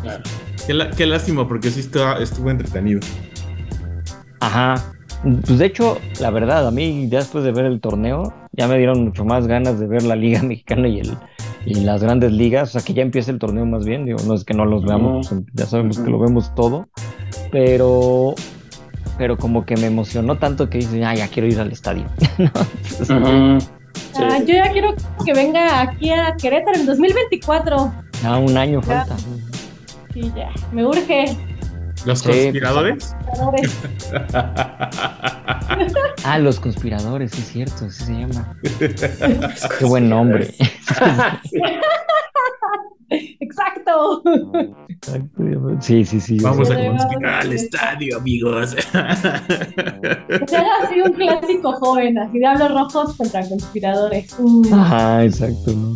[0.01, 0.23] Claro.
[0.65, 2.99] Qué, qué lástima, porque sí estuvo, estuvo entretenido.
[4.39, 4.75] Ajá.
[5.21, 8.77] Pues de hecho, la verdad, a mí ya después de ver el torneo, ya me
[8.79, 11.17] dieron mucho más ganas de ver la Liga Mexicana y el
[11.65, 14.33] y las grandes ligas, o sea que ya empieza el torneo más bien, digo, no
[14.33, 16.89] es que no los veamos, ya sabemos que lo vemos todo,
[17.53, 18.35] pero
[19.17, 22.03] pero como que me emocionó tanto que dice, ah, ya quiero ir al estadio.
[22.37, 22.51] ¿no?
[22.91, 23.82] Entonces, Ujú.
[23.95, 24.45] Sí, Ah, sí.
[24.47, 24.93] yo ya quiero
[25.25, 27.93] que venga aquí a Querétaro en 2024.
[28.21, 29.15] ya un año falta.
[30.13, 30.49] Sí, ya.
[30.71, 31.37] Me urge.
[32.05, 33.15] ¿Los Sí, conspiradores?
[36.25, 38.55] Ah, los conspiradores, sí es cierto, así se llama.
[39.79, 40.53] Qué buen nombre.
[43.53, 44.73] Sí.
[44.89, 45.81] Exacto.
[45.81, 46.37] Sí, sí, sí.
[46.39, 48.75] Vamos a Sí, conspirar al estadio, amigos.
[48.75, 54.35] Que se haga así un clásico joven, así Diablos Rojos contra conspiradores.
[54.39, 54.73] Mm.
[54.73, 55.71] Ajá, exacto.
[55.73, 55.95] No.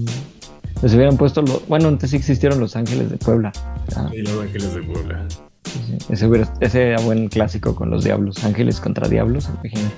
[0.81, 1.67] Les hubieran puesto los.
[1.67, 3.51] Bueno, antes sí existieron los Ángeles de Puebla.
[3.95, 5.25] Ah, Y los ángeles de Puebla.
[5.65, 5.97] sí, sí.
[6.09, 8.43] Ese, hubiera- ese era buen clásico con los Diablos.
[8.43, 9.95] Ángeles contra Diablos, imagínate.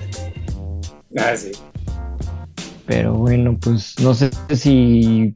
[1.18, 1.50] Ah, sí.
[2.86, 5.34] Pero bueno, pues no sé si.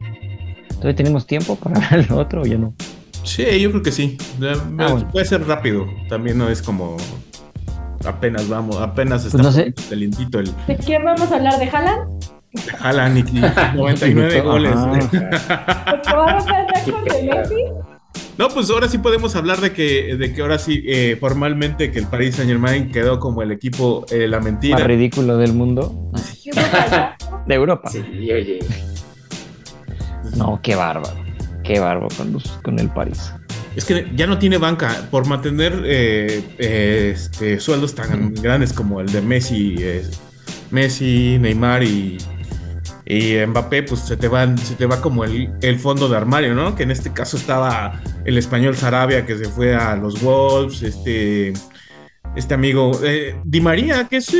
[0.85, 2.75] ¿Todavía tenemos tiempo para ver lo otro o ya no?
[3.23, 4.19] Sí, yo creo que sí.
[4.43, 4.55] Ah,
[4.91, 5.09] bueno.
[5.11, 5.87] Puede ser rápido.
[6.11, 6.99] También no es como
[8.07, 9.73] apenas vamos, apenas está Pues no sé.
[9.89, 11.59] calientito el ¿De quién vamos a hablar?
[11.59, 12.23] ¿De Haaland?
[12.81, 13.23] Haaland y
[13.79, 14.47] 99 Ajá.
[14.47, 14.75] goles.
[14.75, 17.55] ¿Porque va a récord de Messi?
[18.37, 21.99] No, pues ahora sí podemos hablar de que, de que ahora sí, eh, formalmente, que
[22.01, 24.77] el Paris Saint Germain quedó como el equipo eh, la mentira.
[24.77, 26.11] Más ridículo del mundo.
[27.47, 27.89] De Europa.
[27.89, 28.59] Sí, oye.
[30.37, 31.15] No, qué bárbaro.
[31.63, 33.33] Qué bárbaro con, los, con el París.
[33.77, 39.01] Es que ya no tiene banca por mantener eh, eh, este, sueldos tan grandes como
[39.01, 40.09] el de Messi, eh,
[40.71, 42.19] Messi, Neymar y,
[43.05, 46.55] y Mbappé, pues se te van, se te va como el, el fondo de armario,
[46.55, 46.77] ¿no?
[46.77, 51.53] Que en este caso estaba el español Sarabia que se fue a los Wolves, este,
[52.37, 52.93] este amigo
[53.45, 54.33] Di María, que es,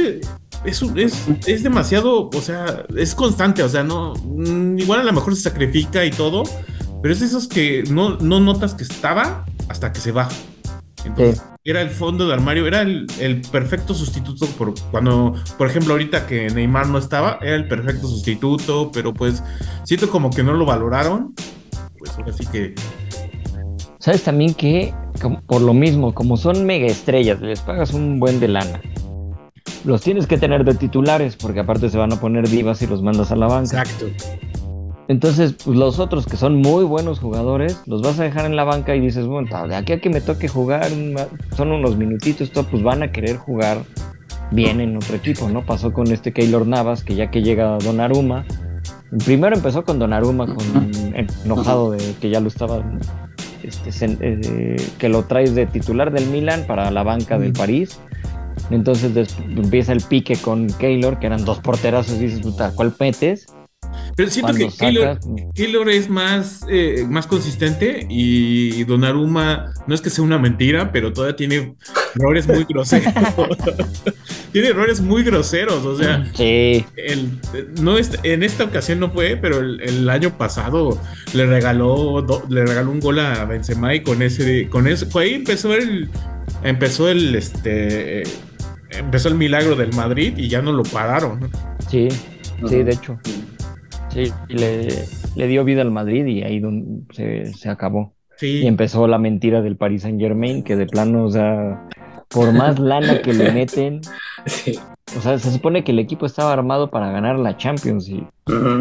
[0.65, 5.13] es, es, es demasiado, o sea, es constante, o sea, no, mm, igual a lo
[5.13, 6.45] mejor se sacrifica y todo,
[7.03, 10.29] pero es de esos que no, no notas que estaba hasta que se va.
[11.05, 15.93] Entonces, era el fondo de armario, era el, el perfecto sustituto por cuando, por ejemplo,
[15.93, 19.43] ahorita que Neymar no estaba, era el perfecto sustituto, pero pues
[19.85, 21.35] siento como que no lo valoraron.
[21.99, 22.75] Pues ahora sí que
[24.05, 24.93] ¿Sabes también que,
[25.47, 28.83] por lo mismo, como son mega estrellas, les pagas un buen de lana?
[29.85, 33.03] Los tienes que tener de titulares, porque aparte se van a poner divas y los
[33.03, 33.83] mandas a la banca.
[33.83, 34.07] Exacto.
[35.09, 38.65] Entonces, pues los otros que son muy buenos jugadores, los vas a dejar en la
[38.65, 40.89] banca y dices, bueno, de aquí a que me toque jugar,
[41.55, 43.83] son unos minutitos, todo, pues van a querer jugar
[44.51, 45.67] bien en otro equipo, ¿no?
[45.67, 48.47] Pasó con este Keylor Navas, que ya que llega Donnarumma,
[49.27, 50.93] primero empezó con Donnarumma, con
[51.45, 52.83] enojado de que ya lo estaba,
[53.63, 58.01] este, sen- eh, que lo traes de titular del Milan para la banca del París.
[58.75, 63.47] Entonces empieza el pique con Keylor, que eran dos porterazos, y dices, puta, ¿cuál metes?
[64.17, 70.01] Pero siento que Keylor, sacas- Keylor es más, eh, más consistente y Donnarumma no es
[70.01, 71.75] que sea una mentira, pero todavía tiene
[72.19, 73.13] errores muy groseros.
[74.53, 77.39] tiene errores muy groseros, o sea, Sí, el,
[77.83, 80.99] no es, en esta ocasión no fue, pero el, el año pasado
[81.35, 85.35] le regaló do- le regaló un gol a Benzema y con ese con eso ahí
[85.35, 86.09] empezó el
[86.63, 88.23] empezó el este
[88.99, 91.51] empezó el milagro del Madrid y ya no lo pararon.
[91.89, 92.09] sí,
[92.69, 93.19] sí, de hecho.
[94.11, 94.89] Sí, y le,
[95.35, 98.15] le dio vida al Madrid y ahí donde se, se acabó.
[98.37, 98.61] Sí.
[98.63, 101.89] Y empezó la mentira del Paris Saint Germain, que de plano, o sea,
[102.29, 104.01] por más lana que le meten,
[104.47, 104.79] Sí.
[105.17, 108.81] o sea, se supone que el equipo estaba armado para ganar la Champions y Ujú.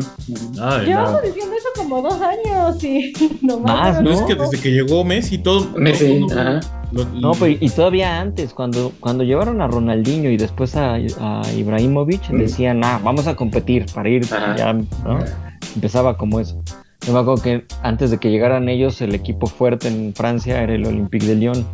[0.61, 1.21] Ay, Llevamos no.
[1.21, 5.03] diciendo eso como dos años y nomás Más, no No, es que desde que llegó
[5.03, 6.59] Messi todo Messi, todo- ajá.
[6.91, 11.41] lo- No, pero y todavía antes, cuando, cuando llevaron a Ronaldinho y después a, a
[11.57, 12.37] Ibrahimovic, Mm.
[12.37, 14.23] decían, ah, vamos a competir para ir
[14.57, 14.85] ya, ¿no?
[15.75, 16.61] Empezaba como eso.
[17.05, 20.73] Yo me acuerdo que antes de que llegaran ellos, el equipo fuerte en Francia era
[20.73, 21.65] el Olympique de Lyon.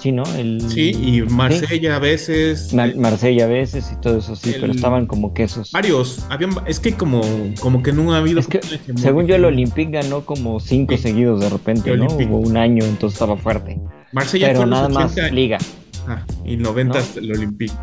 [0.00, 0.22] Sí, ¿no?
[0.36, 2.72] El, Sí, y Marsella a veces.
[2.72, 5.72] Mar- Marsella a veces y todo eso, sí, El- pero estaban como que esos.
[5.72, 6.24] Varios.
[6.30, 7.20] Habían, es que como,
[7.60, 8.38] como que no ha habido.
[8.38, 8.60] Es que,
[8.96, 11.02] según yo, el Olympique ganó como cinco Sí.
[11.02, 12.04] seguidos de repente, El ¿no?
[12.06, 12.30] Olympique.
[12.30, 13.80] Hubo un año, entonces estaba fuerte.
[14.12, 15.58] Marsella Pero nada más 80 liga.
[16.06, 17.74] ajá, y 90 el Olympique.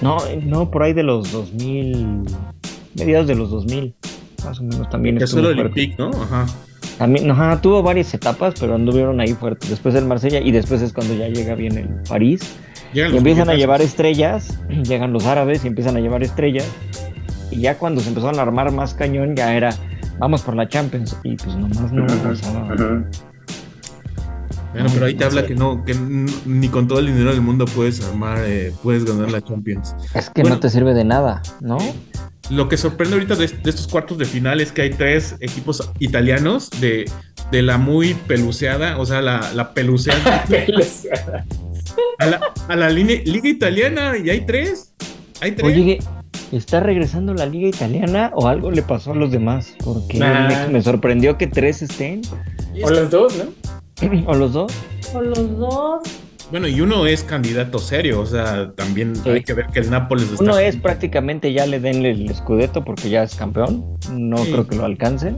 [0.00, 2.22] No, no, por ahí de los 2000,
[2.94, 3.94] mediados de los 2000,
[4.44, 5.60] más o menos también solo el.
[5.60, 6.08] Olympique, ¿no?
[6.10, 6.46] Ajá.
[6.98, 9.66] También, ajá, tuvo varias etapas, pero anduvieron ahí fuerte.
[9.68, 12.56] Después el Marsella y después es cuando ya llega bien el París.
[12.92, 16.68] Llegan Y empiezan a llevar estrellas, llegan los árabes y empiezan a llevar estrellas.
[17.50, 19.74] Y ya cuando se empezaron a armar más cañón, ya era,
[20.18, 21.16] vamos por la Champions.
[21.24, 23.04] Y pues nomás no, sea,
[24.72, 25.94] Bueno, pero ahí te habla que no, que
[26.46, 29.94] ni con todo el dinero del mundo puedes armar, eh, puedes ganar la Champions.
[30.14, 30.56] es que Bueno.
[30.56, 31.78] no te sirve de nada, ¿no?
[32.50, 35.90] Lo que sorprende ahorita de, de estos cuartos de final es que hay tres equipos
[35.98, 37.10] italianos de,
[37.50, 40.44] de la muy peluceada, o sea, la, la peluceada
[42.18, 44.92] a la, a la line- liga italiana y hay tres.
[45.40, 45.66] Hay tres.
[45.66, 45.98] Oye,
[46.52, 49.74] ¿está regresando la liga italiana o algo le pasó a los demás?
[49.82, 50.48] Porque Nah.
[50.66, 52.22] me, me sorprendió que tres estén,
[52.82, 54.24] O los dos, ¿no?
[54.26, 54.72] o los dos.
[55.14, 56.02] O los dos.
[56.50, 59.28] Bueno, y uno es candidato serio, o sea, también Sí.
[59.30, 60.42] hay que ver que el Nápoles está.
[60.44, 63.96] Uno es prácticamente ya le den el escudeto porque ya es campeón.
[64.12, 64.52] No Sí.
[64.52, 65.36] creo que lo alcancen.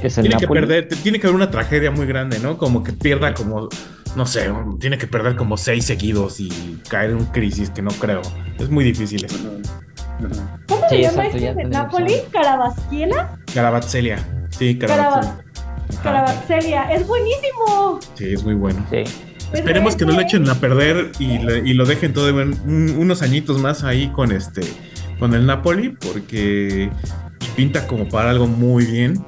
[0.00, 2.56] que Es el Tiene que perder, tiene que haber una tragedia muy grande, ¿no?
[2.56, 3.68] Como que pierda como,
[4.16, 6.48] no sé, tiene que perder como seis seguidos y
[6.88, 8.22] caer en un crisis que no creo.
[8.58, 9.36] Es muy difícil eso.
[10.68, 11.98] ¿Cómo Sí, se llama este de algo.
[12.32, 13.38] ¿Carabasquiela?
[13.52, 14.46] Carabatzelia.
[14.50, 15.30] Sí, Carabatzelia.
[15.32, 16.02] Ajá.
[16.02, 16.92] Carabacelia.
[16.94, 17.98] Es buenísimo.
[18.14, 18.84] Sí, es muy bueno.
[18.90, 19.04] Sí.
[19.52, 23.22] Esperemos que no lo echen a perder y, le- y lo dejen todo un- unos
[23.22, 24.62] añitos más ahí con este
[25.18, 26.90] con el Napoli porque
[27.56, 29.22] pinta como para algo muy bien.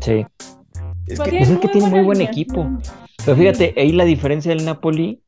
[0.00, 0.24] Sí.
[1.06, 2.68] Es Pues que Pues es que tiene muy buen equipo.
[3.24, 5.20] Pero fíjate, ahí la diferencia del Napoli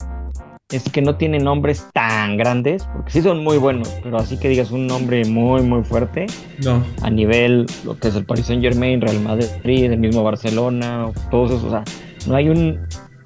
[0.70, 4.48] es que no tiene nombres tan grandes, porque sí son muy buenos, pero así que
[4.48, 6.26] digas un nombre muy, muy fuerte
[6.64, 6.82] no.
[7.02, 11.50] a nivel lo que es el Paris Saint Germain, Real Madrid, el mismo Barcelona, todos
[11.50, 11.64] esos.
[11.64, 11.84] O sea,
[12.26, 12.80] no hay un.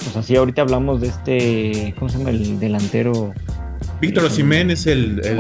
[0.09, 1.95] O sea, sí, ahorita hablamos de este.
[1.99, 2.31] ¿Cómo se llama?
[2.31, 3.33] El delantero.
[4.01, 5.37] Víctor Osimhen es el, el,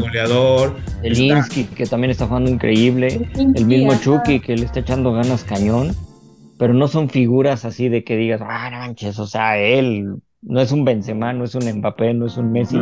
[0.00, 0.76] goleador.
[1.02, 3.28] El Está- Insky, que también está jugando increíble.
[3.54, 3.94] El mismo.
[4.00, 5.94] Chucky, que le está echando ganas cañón.
[6.58, 10.60] Pero no son figuras así de que digas, ah, no manches, o sea, él no
[10.60, 12.78] es un Benzema, no es un Mbappé, no es un Messi.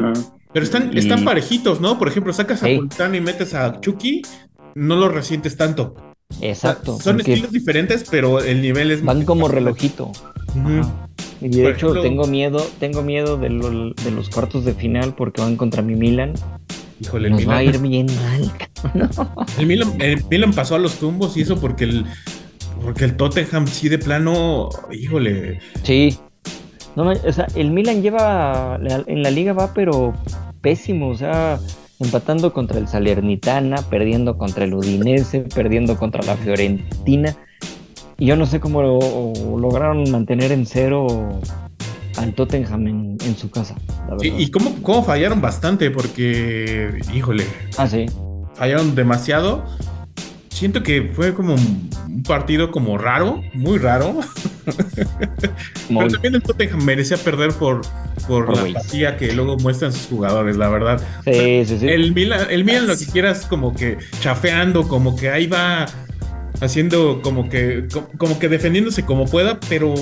[0.52, 1.98] Pero están, Y- están parejitos, ¿no?
[1.98, 2.66] Por ejemplo, sacas a.
[2.66, 4.22] Politano y metes a Chucky,
[4.74, 5.94] no lo resientes tanto.
[6.40, 6.98] Exacto.
[7.00, 10.10] Son estilos diferentes, pero el nivel es van como relojito.
[10.64, 11.06] Ajá.
[11.40, 14.72] Y de Por hecho ejemplo- tengo miedo, tengo miedo de, lo- de los cuartos de
[14.74, 16.32] final porque van contra mi Milan.
[17.00, 18.52] Híjole, el Nos va a Milan, ir bien mal.
[19.58, 22.06] el Milan, el Milan pasó a los tumbos y eso porque el,
[22.82, 26.18] porque el Tottenham sí de plano, híjole, Sí.
[26.94, 30.14] No, o sea, el Milan lleva en la liga va pero
[30.62, 31.60] pésimo, o sea,
[32.00, 37.36] empatando contra el Salernitana, perdiendo contra el Udinese, perdiendo contra la Fiorentina.
[38.18, 41.38] Y yo no sé cómo lo- lograron mantener en cero
[42.16, 43.74] al Tottenham en, en su casa.
[44.08, 44.40] la Sí, verdad.
[44.46, 47.44] y cómo, cómo fallaron bastante porque, híjole,
[47.76, 48.06] Ah, sí.
[48.54, 49.64] fallaron demasiado.
[50.48, 54.18] Siento que fue como un partido como raro, muy raro.
[55.88, 57.82] Pero también el Tottenham merecía perder por,
[58.26, 61.00] por Por la apatía que luego muestran sus jugadores, la verdad.
[61.24, 61.86] sí, sí, sí.
[61.88, 65.84] El Milan, el Milan lo que quieras como que chafeando, como que ahí va
[66.60, 69.94] haciendo como que co- como que defendiéndose como pueda, pero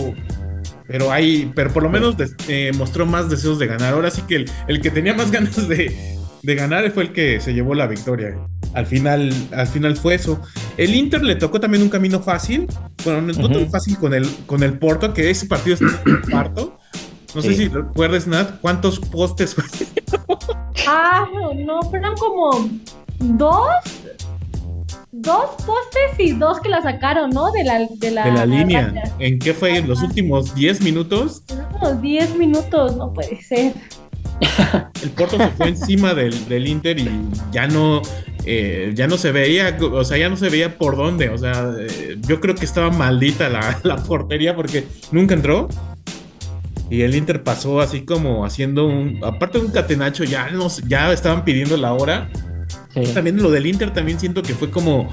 [0.86, 3.94] pero hay pero por lo menos des- eh, mostró más deseos de ganar.
[3.94, 7.40] Ahora sí que el, el que tenía más ganas de, de ganar fue el que
[7.40, 8.36] se llevó la victoria.
[8.74, 10.40] Al final al final fue eso.
[10.76, 12.66] El Inter le tocó también un camino fácil,
[13.04, 13.70] bueno, no, no tan Ujú.
[13.70, 16.78] fácil con el con el Porto, que ese partido está en el parto.
[17.34, 19.64] No sé si recuerdas, Nat, cuántos postes fue
[20.86, 22.68] Ah, no, no, pero eran como
[23.18, 23.66] dos.
[25.16, 27.52] Dos postes y dos que la sacaron, ¿no?
[27.52, 28.92] De la, de la, de la línea.
[29.20, 29.76] ¿En qué fue?
[29.76, 31.44] ¿En los últimos 10 minutos?
[31.52, 33.74] Eran como 10 minutos, no puede ser.
[35.04, 37.08] El Porto se fue encima del, del Inter y
[37.52, 38.02] ya no,
[38.44, 41.28] eh, ya no se veía, o sea, ya no se veía por dónde.
[41.28, 45.68] O sea, eh, yo creo que estaba maldita la, la portería porque nunca entró.
[46.90, 51.12] Y el Inter pasó así como haciendo un, aparte de un catenacho, ya nos, ya
[51.12, 52.28] estaban pidiendo la hora.
[52.94, 53.02] Sí.
[53.12, 55.08] También lo del Inter también siento que fue como,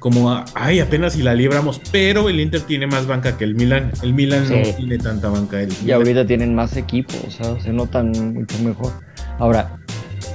[0.00, 3.92] como, ay, apenas si la libramos, pero el Inter tiene más banca que el Milan.
[4.02, 4.54] El Milan Sí.
[4.56, 5.60] no tiene tanta banca.
[5.62, 8.92] El Y ahorita tienen más equipo, o sea, se notan mucho mejor.
[9.38, 9.78] Ahora,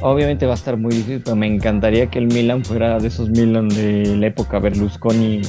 [0.02, 3.30] obviamente va a estar muy difícil, pero me encantaría que el Milan fuera de esos
[3.30, 5.42] Milan de la época Berlusconi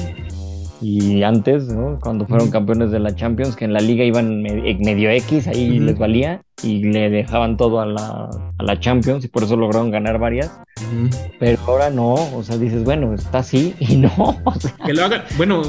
[0.80, 1.98] y antes, ¿no?
[2.00, 5.80] Cuando fueron campeones de la Champions, que en la liga iban me- medio X, ahí
[5.80, 9.90] les valía y le dejaban todo a la, a la Champions y por eso lograron
[9.90, 10.52] ganar varias.
[11.38, 14.12] Pero ahora no, o sea, dices, bueno, está así y no.
[14.44, 15.62] O sea, Que lo hagan, bueno,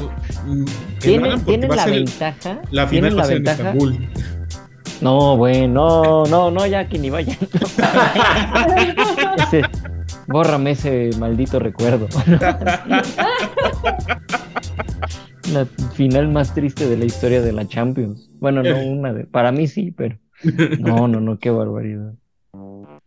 [0.46, 0.64] mm,
[1.00, 2.60] que lo hagan porque tienen va a la el- ventaja.
[2.70, 3.70] la final va la a ser en ventaja.
[3.70, 4.08] Estambul.
[5.00, 5.68] No, bueno,
[6.02, 7.36] no, no, no, ya que ni vayan.
[9.38, 9.62] Ese-
[10.26, 12.06] bórrame ese maldito recuerdo.
[15.52, 18.30] La final más triste de la historia de la Champions.
[18.38, 19.24] Bueno, no una de.
[19.24, 20.16] Para mí sí, pero.
[20.78, 22.14] No, no, no, qué barbaridad.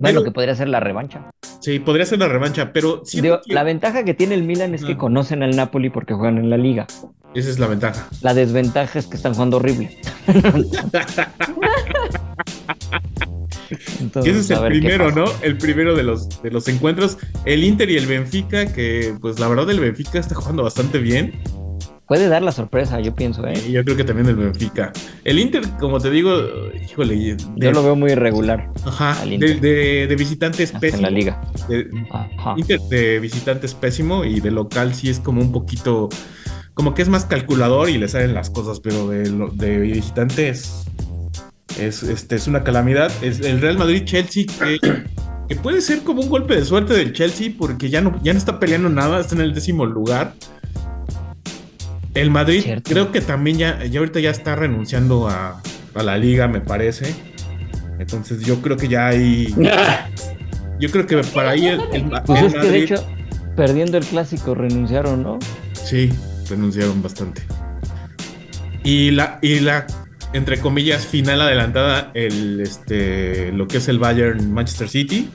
[0.03, 1.31] Bueno, que podría ser la revancha.
[1.61, 4.75] Sí, podría ser la revancha, pero siento Digo, que la ventaja que tiene el Milan
[4.75, 6.87] es que conocen al Napoli porque juegan en la liga.
[7.33, 8.09] esa es la ventaja.
[8.21, 9.97] La desventaja es que están jugando horrible.
[14.01, 15.11] Entonces, ese es el primero.
[15.11, 15.25] ¿no?
[15.41, 17.17] El primero de los, de los encuentros.
[17.45, 21.41] El Inter y el Benfica, que pues la verdad el Benfica está jugando bastante bien.
[22.07, 23.53] Puede dar la sorpresa, yo pienso, ¿eh?
[23.71, 24.91] Yo creo que también el Benfica.
[25.23, 26.31] El Inter, como te digo,
[26.83, 30.91] híjole, de, Yo lo veo muy irregular ajá, de, de, de visitante es hasta en
[30.91, 31.01] pésimo.
[31.03, 31.41] la liga.
[31.69, 32.55] De- Ajá.
[32.57, 36.09] Inter de visitante es pésimo y de local sí es como un poquito,
[36.73, 39.23] como que es más calculador y le salen las cosas, pero de,
[39.53, 40.83] de visitante es,
[41.79, 43.11] es, este, es una calamidad.
[43.23, 44.79] Es el Real Madrid-Chelsea que,
[45.47, 48.39] que puede ser como un golpe de suerte del Chelsea porque ya no, ya no
[48.39, 50.33] está peleando nada, está en el décimo lugar.
[52.13, 52.91] El Madrid Cierto.
[52.91, 55.61] creo que también ya, ya ahorita ya está renunciando a,
[55.95, 57.15] a la liga, me parece.
[57.99, 59.53] Entonces yo creo que ya hay...
[60.79, 63.07] Yo creo que para ahí el, el- Pues el es que de hecho,
[63.55, 65.39] perdiendo el clásico, renunciaron, ¿no?
[65.73, 66.11] Sí,
[66.49, 67.41] renunciaron bastante.
[68.83, 69.85] Y la, y la,
[70.33, 75.29] entre comillas, final adelantada, el este lo que es el Bayern Manchester City.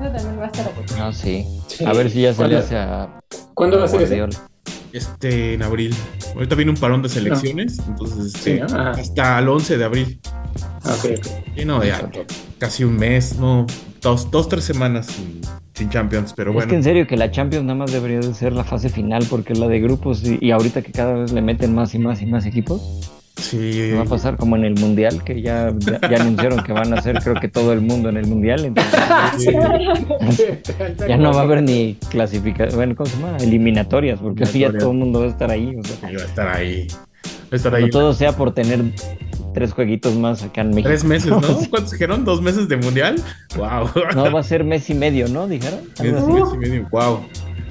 [0.00, 0.70] Eso también va a estar.
[1.00, 1.44] Ah, sí.
[1.66, 1.84] Sí.
[1.84, 3.08] A ver si ya se le ¿Cuándo- hace a
[3.52, 4.26] ¿Cuándo va a ser ese?
[4.98, 5.94] Este en abril.
[6.34, 10.20] Ahorita viene un parón de selecciones, entonces Sí, este, hasta el 11 de abril.
[10.84, 11.26] Ah, ok, ok.
[11.56, 12.10] Y no, ya
[12.58, 13.66] casi un mes, no,
[14.00, 15.40] dos, dos tres semanas sin,
[15.74, 16.68] sin Champions, pero Es bueno.
[16.70, 19.54] que en serio que la Champions nada más debería de ser la fase final porque
[19.54, 22.26] la de grupos y, y ahorita que cada vez le meten más y más y
[22.26, 23.10] más equipos,
[23.40, 26.92] Sí, va a pasar como en el Mundial que ya, ya, ya anunciaron que van
[26.92, 29.00] a hacer creo que todo el mundo en el Mundial, entonces
[31.08, 33.36] ya no va a haber ni clasificación, bueno, ¿cómo se llama?
[33.38, 36.26] Eliminatorias, porque ya todo el mundo va a estar ahí, o sea, Ahí va a
[36.26, 36.86] estar ahí.
[37.24, 37.90] Va a estar ahí.
[37.90, 38.80] todo sea por tener
[39.54, 40.88] tres jueguitos más acá en México.
[40.88, 41.40] Tres meses, ¿no?
[41.70, 42.24] ¿Cuántos dijeron?
[42.24, 43.16] ¿Dos meses de mundial?
[43.56, 43.90] ¡Wow!
[44.14, 45.46] No, va a ser mes y medio, ¿no?
[45.48, 45.80] Dijeron.
[46.02, 47.20] Mes, mes y medio, wow.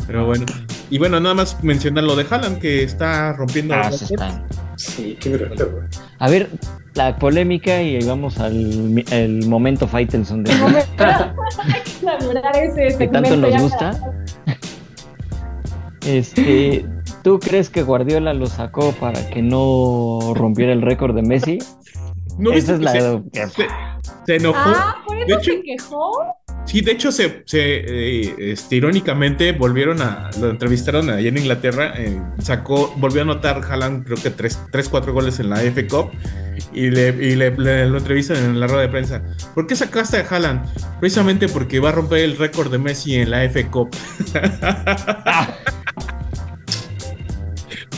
[0.07, 0.45] Pero bueno.
[0.89, 4.13] Y bueno, nada más mencionar lo de Haaland, que está rompiendo Ah, récords.
[4.77, 5.83] Sí qué bruto, güey.
[6.19, 6.49] A ver,
[6.93, 13.07] la polémica y ahí vamos al el momento Faitelson de Hay que inaugurar ese que
[13.07, 13.99] tanto nos gusta.
[16.05, 16.85] Este,
[17.23, 21.59] ¿tú crees que Guardiola lo sacó para que no rompiera el récord de Messi?
[22.37, 22.91] ¿No viste Esa es la
[23.33, 23.67] se, se-
[24.25, 24.57] se enojó?
[24.57, 26.11] Ah, por De eso hecho- se quejó.
[26.67, 30.29] Sí, de hecho, se, se, eh, este, irónicamente volvieron a.
[30.39, 31.93] Lo entrevistaron allá en Inglaterra.
[31.97, 34.59] eh, sacó, volvió a anotar Haaland, creo que 3,
[34.91, 36.11] 4 goles en la F Cup.
[36.73, 39.23] Y, le, y le- le- lo entrevistan en la rueda de prensa.
[39.55, 40.65] ¿Por qué sacaste a Haaland?
[40.99, 43.89] Precisamente porque va a romper el récord de Messi en la F Cup.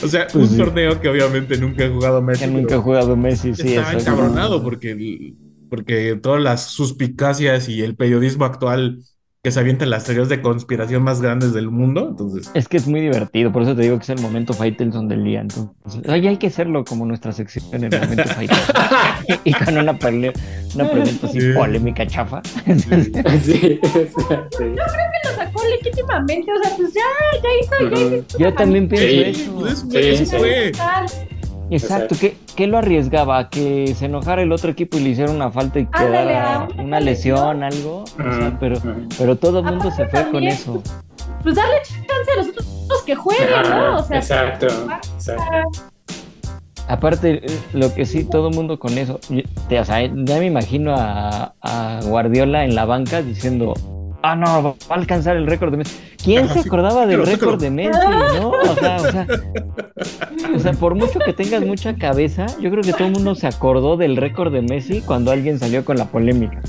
[0.04, 0.58] o sea, Pues un sí.
[0.58, 2.42] torneo que obviamente nunca ha jugado Messi.
[2.46, 3.70] Que nunca ha jugado Messi, sí.
[3.70, 4.12] Estaba exacto.
[4.12, 5.34] encabronado porque,
[5.70, 9.00] porque todas las suspicacias y el periodismo actual
[9.42, 12.10] que se avientan las teorías de conspiración más grandes del mundo.
[12.10, 15.08] Entonces, Es que es muy divertido, por eso te digo que es el momento Faitelson
[15.08, 15.40] del día.
[15.40, 18.76] Entonces, oye, hay que hacerlo como nuestra sección en el momento Faitelson.
[19.46, 20.34] y con una, pele-
[20.76, 21.54] una pregunta así Sí.
[21.56, 22.42] polémica chafa.
[22.44, 22.74] Sí,
[23.44, 23.80] sí.
[24.76, 26.52] Lo sacó legítimamente.
[26.52, 27.02] O sea, pues ya,
[27.42, 27.50] ya
[27.88, 28.38] hizo, ya hizo.
[28.38, 29.42] Yo también pienso Sí.
[29.42, 29.56] eso.
[29.58, 30.36] pues, Sí, sí.
[31.72, 33.38] Exacto, ¿qué, qué lo arriesgaba?
[33.38, 36.84] ¿A ¿Que se enojara el otro equipo y le hiciera una falta y quedara una
[36.84, 38.04] una lesión, algo?
[38.04, 38.78] O sea, pero,
[39.18, 40.82] pero todo el mundo se fue con eso.
[41.44, 43.98] Pues darle chance a los otros que jueguen, ¿no?
[43.98, 44.68] O sea, exacto,
[45.16, 45.84] exacto.
[46.88, 49.20] Aparte, eh, lo que sí, todo el mundo con eso.
[49.30, 53.74] yo- te- o sea, ya me imagino a, a Guardiola en la banca diciendo.
[54.22, 55.98] Ah, no, va a alcanzar el récord de Messi.
[56.24, 58.00] ¿Quién Ajá, se sí, acordaba del récord de Messi?
[58.40, 58.50] ¿No?
[58.50, 59.28] O sea, o sea,
[60.56, 63.48] o sea, por mucho que tengas mucha cabeza, yo creo que todo el mundo se
[63.48, 66.60] acordó del récord de Messi cuando alguien salió con la polémica.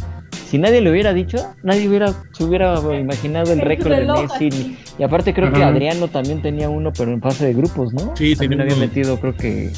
[0.47, 4.77] Si nadie le hubiera dicho, nadie hubiera, se hubiera imaginado el récord de Messi.
[4.99, 5.63] Y aparte creo que.
[5.63, 8.15] Adriano también tenía uno, pero en fase de grupos, ¿no?
[8.17, 8.87] Sí, también tenía había uno.
[8.87, 9.73] metido creo que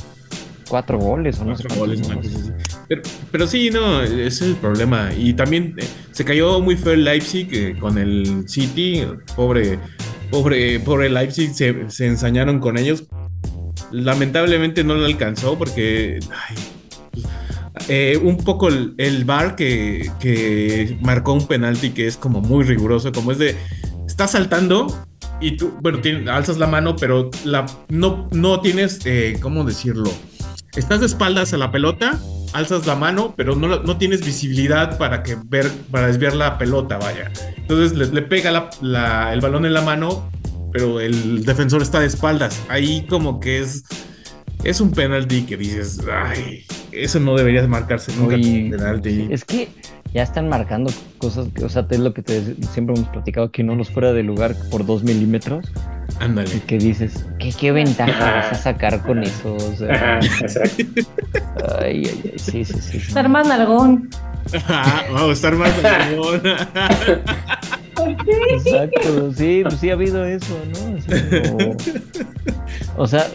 [0.68, 2.51] cuatro goles o no sé Cuatro cuántos goles.
[3.30, 5.10] Pero, sí, no, ese es el problema.
[5.16, 9.02] Y también eh, se cayó muy feo el Leipzig eh, con el City.
[9.36, 9.78] Pobre,
[10.30, 13.04] pobre, pobre Leipzig, se, se ensañaron con ellos.
[13.90, 16.56] lamentablemente no lo alcanzó porque ay,
[17.88, 22.64] eh, un poco el, el bar que, que marcó un penalti que es como muy
[22.64, 23.56] riguroso, como es de,
[24.06, 24.86] está saltando
[25.40, 29.00] y tú, bueno, tienes- alzas la mano, pero la, no, no tienes,
[29.40, 30.10] ¿cómo decirlo?
[30.76, 32.18] Estás de espaldas a la pelota,
[32.52, 36.98] alzas la mano, pero no, no tienes visibilidad para, que ver, para desviar la pelota,
[36.98, 37.30] vaya.
[37.56, 40.30] Entonces le, le pega la- la- el balón en la mano,
[40.72, 42.60] pero el defensor está de espaldas.
[42.68, 43.84] Ahí como que es,
[44.64, 49.28] es un penalti que dices, ay, eso no debería marcarse nunca Oye, como penalti.
[49.30, 49.68] Es que
[50.14, 53.62] ya están marcando cosas, que, o sea, es lo que te, siempre hemos platicado, que
[53.62, 55.64] no los fuera de lugar por dos milímetros.
[56.20, 56.60] Y Ándale.
[56.66, 59.54] que dices, ¿qué, qué ventaja vas a sacar con eso?
[59.54, 60.82] O sea, Ajá, exacto.
[61.80, 62.96] ay, ay, ay, sí, sí, sí.
[62.98, 64.10] Estar más nalgón.
[65.12, 66.42] Vamos a estar más dragón.
[68.50, 70.96] Exacto, sí, pues sí ha habido eso, ¿no?
[70.98, 71.76] Así como-
[72.96, 73.26] o sea,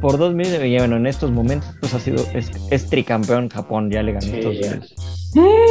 [0.00, 3.90] por dos mil, y bueno, en estos momentos pues, ha sido, es, es tricampeón Japón,
[3.90, 4.48] ya le ganó Sí, ya.
[4.48, 4.94] Unidos.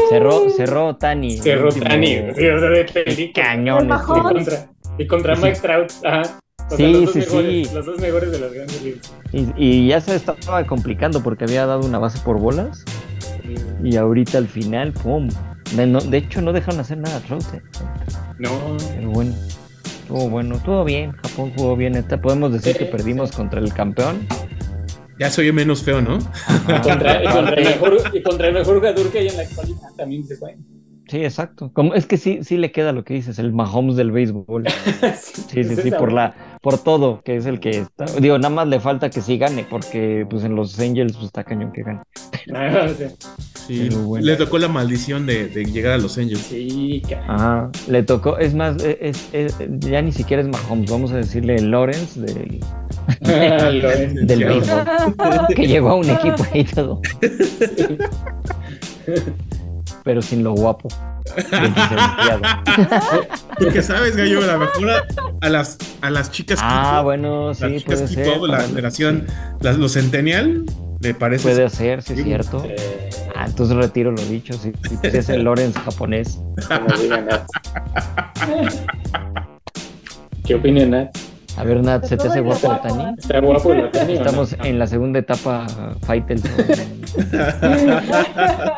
[0.09, 1.37] Cerró, cerró Tani.
[1.37, 3.45] Cerró último- Tani, sí, o sea, de película.
[3.45, 3.81] Cañón.
[3.83, 4.17] El bajón.
[4.17, 4.69] Y contra,
[4.99, 5.41] y contra Sí.
[5.43, 6.39] Mike Trout, ajá.
[6.69, 7.75] O sea, Sí, los dos sí, mejores, sí.
[7.75, 9.13] los dos mejores de las grandes ligas.
[9.31, 12.83] Y, y ya se estaba complicando porque había dado una base por bolas.
[13.83, 15.29] Y ahorita al final, ¡pum!
[15.75, 17.61] De, no- de hecho, no dejaron hacer nada a Trout, eh.
[18.39, 18.49] No,
[18.95, 19.33] Pero bueno,
[20.07, 21.11] estuvo bueno, estuvo bien.
[21.11, 21.95] Japón jugó bien.
[21.95, 24.25] Esta- Podemos decir Sí, que perdimos contra el campeón.
[25.19, 26.19] Ya soy menos feo, ¿no?
[26.83, 29.89] Contra, y, contra el mejor, y contra el mejor jugador que hay en la actualidad
[29.97, 30.63] también dices, bueno.
[31.07, 31.71] Sí, exacto.
[31.73, 34.65] Como, es que sí, sí le queda lo que dices, el Mahomes del béisbol.
[35.49, 36.35] Sí, sí, sí, por la,
[36.67, 38.03] por todo, que es el que está.
[38.19, 41.45] Digo, nada más le falta que sí gane, porque pues en los Angels pues, está
[41.45, 42.01] cañón que gane.
[42.53, 43.05] Ah, sí.
[43.67, 44.25] Sí, Pero bueno.
[44.25, 46.41] le tocó la maldición de, de llegar a Los Angels.
[46.41, 47.69] Sí, Ajá.
[47.87, 51.57] Le tocó, es más, e, es, es- ya ni siquiera es Mahomes, vamos a decirle
[51.61, 52.59] Lawrence del,
[53.21, 53.21] es.
[54.27, 54.83] del béisbol,
[55.55, 56.99] que llegó a un equipo ahí todo,
[60.03, 60.89] pero sin lo guapo.
[61.35, 62.41] Del licenciado.
[63.59, 64.43] ¿Tú qué sabes, Gallo?
[64.43, 65.03] A lo mejor a,
[65.41, 68.39] a las, a las chicas Ah, bueno, las sí, chicas puede ser.
[68.41, 69.27] La generación,
[69.61, 70.65] las, los Centennial,
[71.01, 71.43] ¿le parece?
[71.43, 72.63] Puede ser, sí es cierto.
[72.65, 73.09] Eh,
[73.39, 76.39] Ah, entonces retiro lo dicho, sí, sí, sí, es el Lawrence japonés.
[76.87, 77.43] nos diga Nat.
[80.43, 81.15] ¿Qué opina Nat?
[81.55, 83.15] A ver, Nat, ¿se te hace guapo Otani?
[83.15, 84.19] ¿Está guapo el Otani no?
[84.19, 85.67] Estamos en la segunda etapa
[86.01, 86.51] Faitelson.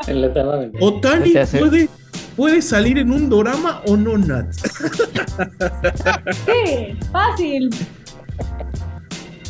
[0.08, 1.90] en la etapa ¿Otani puede,
[2.40, 4.50] puede salir en un dorama o no, Nat?
[6.46, 7.70] Sí, fácil.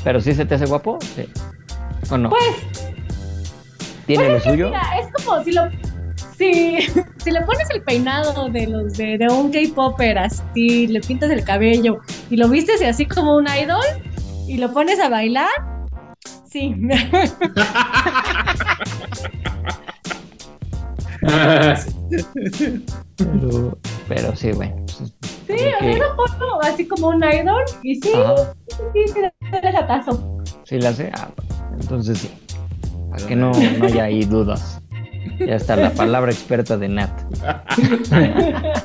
[0.03, 0.97] ¿Pero sí se te hace guapo?
[1.15, 1.29] Sí.
[2.09, 2.31] ¿O no?
[2.31, 2.95] Pues,
[4.07, 4.69] ¿Tiene lo suyo?
[4.69, 5.69] mira, es como si lo.
[6.35, 6.77] Si,
[7.23, 11.43] si le pones el peinado de los de, de un K-Popper así, le pintas el
[11.43, 11.99] cabello
[12.31, 13.85] y lo vistes así como un idol
[14.47, 15.51] y lo pones a bailar,
[16.49, 16.75] sí.
[22.53, 22.83] Sí.
[23.17, 24.75] Pero, pero sí, bueno.
[24.85, 25.13] pues,
[25.47, 28.53] Sí, creo o sea, que- lo pongo así como un idol y sí, Ajá,
[28.93, 29.19] sí, sí,
[29.51, 30.37] le gatazo.
[30.63, 31.11] sí la hace.
[31.15, 31.29] Ah,
[31.79, 32.29] entonces sí.
[33.09, 34.79] Para que no, no haya ahí dudas.
[35.39, 37.09] Ya está la palabra experta de Nat.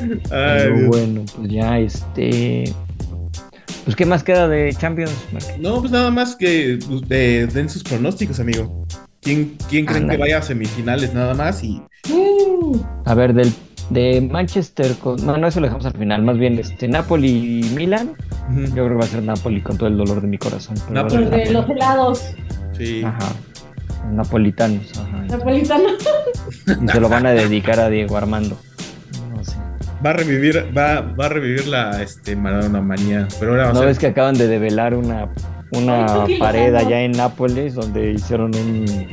[0.00, 2.72] Ay, Pero bueno, pues ya este.
[3.84, 5.12] Pues, ¿qué más queda de Champions?
[5.32, 5.44] Mark?
[5.60, 6.78] No, pues nada más que
[7.10, 8.84] eh, den sus pronósticos, amigo.
[9.26, 11.64] ¿Quién, quién creen que vaya a semifinales nada más?
[11.64, 11.82] Y
[13.04, 13.52] A ver, del,
[13.90, 15.16] de Manchester con.
[15.26, 16.22] No, no, eso lo dejamos al final.
[16.22, 18.12] Más bien, este, Napoli y Milan.
[18.54, 20.76] Yo creo que va a ser Napoli con todo el dolor de mi corazón.
[20.90, 21.24] Napoli.
[21.24, 22.22] Los de los helados
[22.78, 23.02] sí.
[23.04, 23.32] Ajá.
[24.12, 25.24] Napolitanos, ajá.
[25.28, 25.94] napolitanos.
[26.80, 28.56] Y se lo van a dedicar a Diego Armando.
[29.34, 29.56] No sé.
[30.06, 33.26] Va a revivir, va, va a revivir la este, Maradona manía.
[33.40, 35.28] Pero ahora va a ¿No ser- ves que acaban de develar una,
[35.70, 39.08] una pared allá en Nápoles donde hicieron un,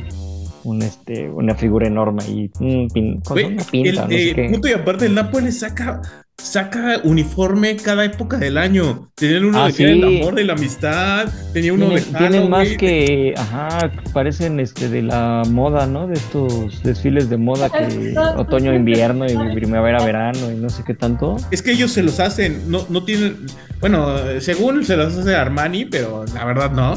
[0.62, 3.56] un este, una figura enorme y un pin, ¿cómo se Güey, llama?
[3.56, 4.44] Una pinta, el, no sé eh, qué.
[4.46, 6.00] punto y aparte, el Nápoles saca,
[6.38, 9.10] saca uniforme cada época del año.
[9.14, 12.68] Tenían uno Ah, de el amor de la amistad, tenía uno Tienen, de tienen más
[12.76, 16.06] que, ajá, parecen este de la moda, ¿no?
[16.08, 20.94] De estos desfiles de moda que otoño, invierno y primavera, verano y no sé qué
[20.94, 21.36] tanto.
[21.50, 23.46] Es que ellos se los hacen, no, no tienen,
[23.80, 26.94] bueno, según se los hace Armani, pero la verdad no,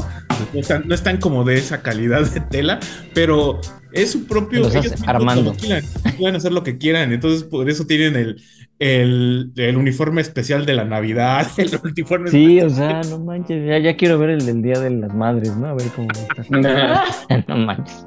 [0.52, 2.80] no están, no están como de esa calidad de tela,
[3.14, 3.60] pero
[3.92, 5.54] es su propio, ellos Armando.
[5.54, 5.84] quieran,
[6.18, 8.42] pueden hacer lo que quieran, entonces por eso tienen el,
[8.78, 13.78] el, el uniforme especial de la Navidad, el uniforme Sí, o sea, no manches, ya,
[13.78, 15.68] ya quiero ver el del Día de las Madres, ¿no?
[15.68, 16.44] A ver cómo está.
[17.48, 18.06] no manches.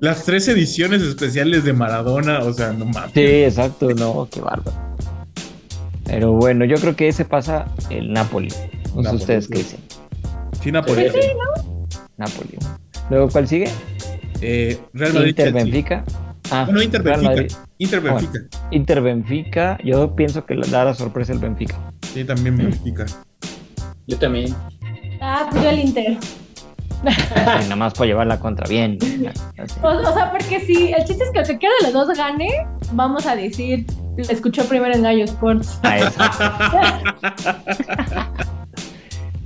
[0.00, 3.12] las tres ediciones especiales de Maradona, o sea, no mames.
[3.12, 4.88] Sí, exacto, no, qué bárbaro.
[6.04, 8.48] Pero bueno, yo creo que ese pasa el Napoli.
[8.94, 9.50] No sé ustedes sí.
[9.52, 9.80] qué dicen.
[10.62, 11.02] Sí, Napoli.
[11.02, 11.28] Sí, sí.
[12.16, 12.58] Napoli.
[13.10, 13.68] Luego, ¿cuál sigue?
[14.40, 15.28] Eh, Real Madrid.
[15.28, 16.04] Inter Chelsea.
[16.50, 17.30] Ah, Bueno, Inter Benfica.
[17.30, 17.52] Madrid.
[17.78, 18.38] Inter Ah, Benfica.
[18.70, 19.78] Inter Benfica.
[19.84, 21.76] Yo pienso que le dará sorpresa el Benfica.
[22.12, 23.06] Sí, también Benfica.
[24.06, 24.54] Yo también.
[25.20, 26.16] Ah, pues yo el Inter.
[27.04, 28.98] Y nada más por llevarla contra bien.
[29.58, 29.78] Así.
[29.82, 32.16] O, o sea, porque si el chiste es que el que quiera de los dos
[32.16, 32.48] gane,
[32.92, 33.86] vamos a decir,
[34.16, 35.78] lo escuchó primero en Gallo Sports.
[35.84, 36.10] Ah,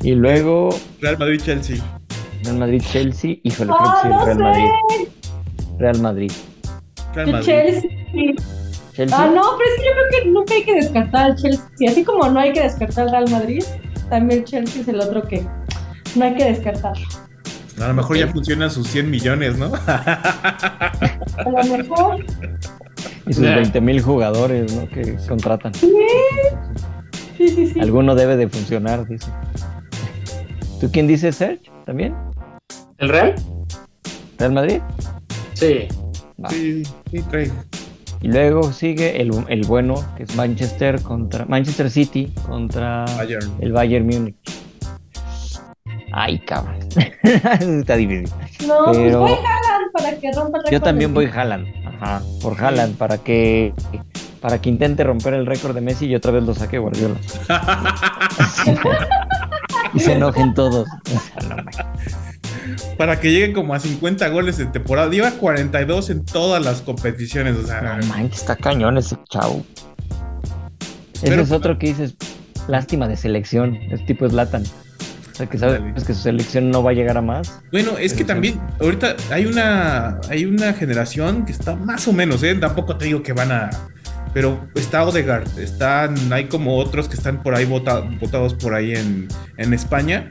[0.02, 1.76] y luego Real Madrid, Chelsea.
[2.44, 3.36] Real Madrid, Chelsea.
[3.42, 4.42] Híjole, creo que Ah, sí, no Real sé.
[4.42, 5.08] Madrid.
[5.78, 6.32] Real Madrid.
[7.14, 7.42] Real.
[7.44, 7.90] Chelsea.
[8.92, 9.16] Chelsea.
[9.18, 11.64] Ah, no, pero es que yo creo que nunca hay que descartar al Chelsea.
[11.88, 13.64] Así como no hay que descartar al Real Madrid,
[14.10, 15.46] también el Chelsea es el otro que
[16.14, 16.92] no hay que descartar.
[17.80, 19.72] A lo mejor ya funcionan sus 100 millones, ¿no?
[19.86, 20.92] A
[21.46, 22.24] lo mejor.
[23.26, 23.54] Y sus Nah.
[23.56, 24.88] 20 mil jugadores ¿no?
[24.88, 25.72] que contratan.
[25.74, 25.90] Sí,
[27.38, 27.80] sí, sí.
[27.80, 29.30] Alguno debe de funcionar, dice.
[30.80, 31.62] ¿Tú quién dices, Serge?
[31.86, 32.14] ¿También?
[32.98, 33.34] ¿El Real?
[34.38, 34.80] ¿Real Madrid?
[35.54, 35.88] Sí.
[36.44, 36.50] Va.
[36.50, 37.50] Sí, sí, Craig.
[38.20, 43.52] Y luego sigue el, el bueno, que es Manchester contra Manchester City contra Bayern.
[43.60, 44.36] el Bayern Múnich.
[46.12, 46.76] Ay, cabrón.
[47.22, 48.30] Está difícil.
[48.66, 50.72] No, pues Pero- voy Haaland para que rompa el récord.
[50.72, 51.66] Yo también voy Haaland.
[51.86, 53.72] Ajá, por Haaland, para que
[54.40, 57.14] para que intente romper el récord de Messi y otra vez lo saque Guardiola.
[59.94, 60.86] y se enojen todos.
[62.98, 65.10] Para que llegue como a 50 goles en temporada.
[65.10, 67.56] Lleva 42 en todas las competiciones.
[67.56, 69.64] O sea, No manches, está cañón ese chavo.
[71.22, 72.14] Ese es otro que dices,
[72.68, 73.76] lástima de selección.
[73.90, 74.62] Es tipo Zlatan.
[74.64, 76.04] O sea, que sabes Ándale.
[76.06, 77.60] que su selección no va a llegar a más.
[77.70, 82.42] Bueno, es que también ahorita hay una hay una generación que está más o menos,
[82.42, 82.54] ¿eh?
[82.56, 83.70] Tampoco te digo que van a
[84.34, 88.94] pero está Odegaard, están hay como otros que están por ahí vota- votados por ahí
[88.94, 90.30] en, en España.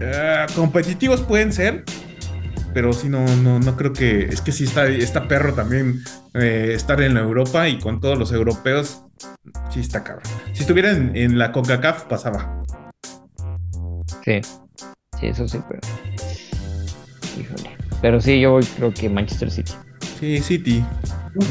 [0.00, 1.84] Eh, competitivos pueden ser,
[2.72, 6.02] pero sí no no no creo que es que sí está está perro también
[6.34, 9.02] eh, estar en la Europa y con todos los europeos
[9.70, 10.24] sí está cabrón.
[10.52, 12.62] Si estuviera en, en la CONCACAF pasaba.
[14.24, 14.40] Sí.
[15.18, 15.80] Sí, eso sí, pero.
[17.40, 17.76] Híjole.
[18.00, 19.72] Pero sí, yo voy, creo que Manchester City.
[20.20, 20.84] Sí, City.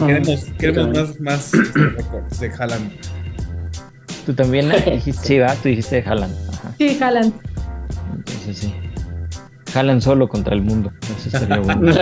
[0.06, 2.92] Queremos, queremos más, más este, de Haaland.
[4.26, 6.34] Tú también dijiste, sí, va, tú dijiste Haaland.
[6.54, 6.74] Ajá.
[6.78, 7.34] Sí, Haaland.
[8.16, 8.74] Entonces sí.
[9.74, 10.92] Haaland solo contra el mundo.
[11.04, 11.92] Eso estaría bueno.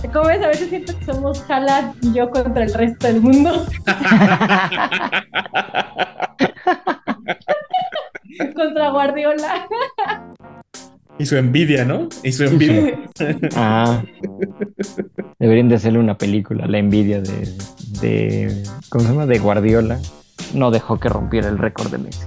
[0.00, 0.06] Sí.
[0.12, 3.66] Como ves, a veces siento que somos Haaland y yo contra el resto del mundo.
[8.54, 9.66] contra Guardiola.
[11.18, 12.08] Y su envidia, ¿no?
[12.22, 13.00] Y su envidia.
[13.56, 14.04] Ah.
[15.40, 17.48] Deberían de hacerle una película, la envidia de,
[18.00, 18.62] de.
[18.88, 19.26] ¿Cómo se llama?
[19.26, 19.98] De Guardiola.
[20.54, 22.24] No dejó que rompiera el récord de Messi.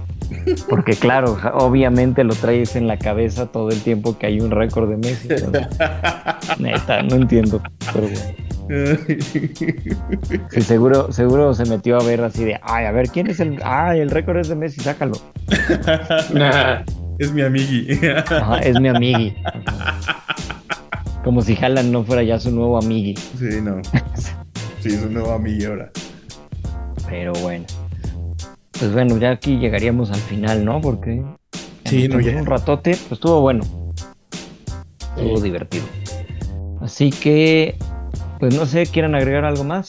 [0.68, 4.90] Porque claro, obviamente lo traes en la cabeza todo el tiempo que hay un récord
[4.90, 5.28] de Messi.
[5.30, 5.66] Entonces,
[6.58, 7.62] neta, no entiendo.
[7.92, 8.42] Pero bueno.
[10.50, 13.60] Sí, seguro, seguro se metió a ver así de, ay, a ver, ¿quién es el.
[13.64, 15.14] Ay, el récord es de Messi, sácalo.
[16.32, 16.82] Nah.
[17.18, 17.98] es mi amigui.
[18.16, 19.34] Ajá, es mi amigui.
[21.24, 23.16] Como si Haaland no fuera ya su nuevo amigui.
[23.16, 23.80] sí, no.
[24.80, 25.90] Sí, es un nuevo amigui ahora.
[27.08, 27.64] Pero bueno.
[28.82, 30.80] Pues bueno, ya aquí llegaríamos al final, ¿no?
[30.80, 31.22] Porque
[31.84, 32.36] Sí, no, ya.
[32.36, 33.62] un ratote, pues estuvo bueno,
[35.14, 35.42] estuvo Sí.
[35.44, 35.84] divertido.
[36.80, 37.76] Así que,
[38.40, 39.88] pues no sé, ¿quieren agregar algo más?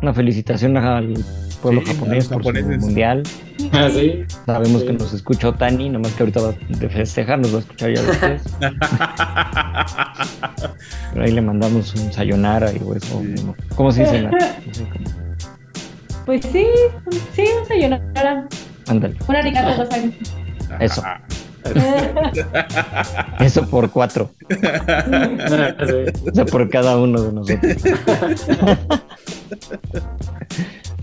[0.00, 1.12] Una felicitación al
[1.60, 3.24] pueblo Sí, japonés por su mundial.
[3.72, 4.22] Ah, sí.
[4.46, 4.86] Sabemos Sí.
[4.86, 8.02] que nos escuchó Tani, nomás que ahorita va de festejar, nos va a escuchar ya
[8.02, 8.42] después.
[11.14, 13.24] Pero ahí le mandamos un sayonara y eso.
[13.74, 14.22] ¿Cómo se dice?
[14.22, 14.34] Nat?
[14.68, 15.27] No sé cómo.
[16.28, 16.66] Pues sí,
[17.32, 18.46] sí, un sayonara.
[18.86, 20.18] Ándale, Un arigato gozaimasu.
[20.78, 21.02] eso,
[23.40, 24.30] eso por cuatro.
[24.50, 27.76] O sea, por cada uno de nosotros.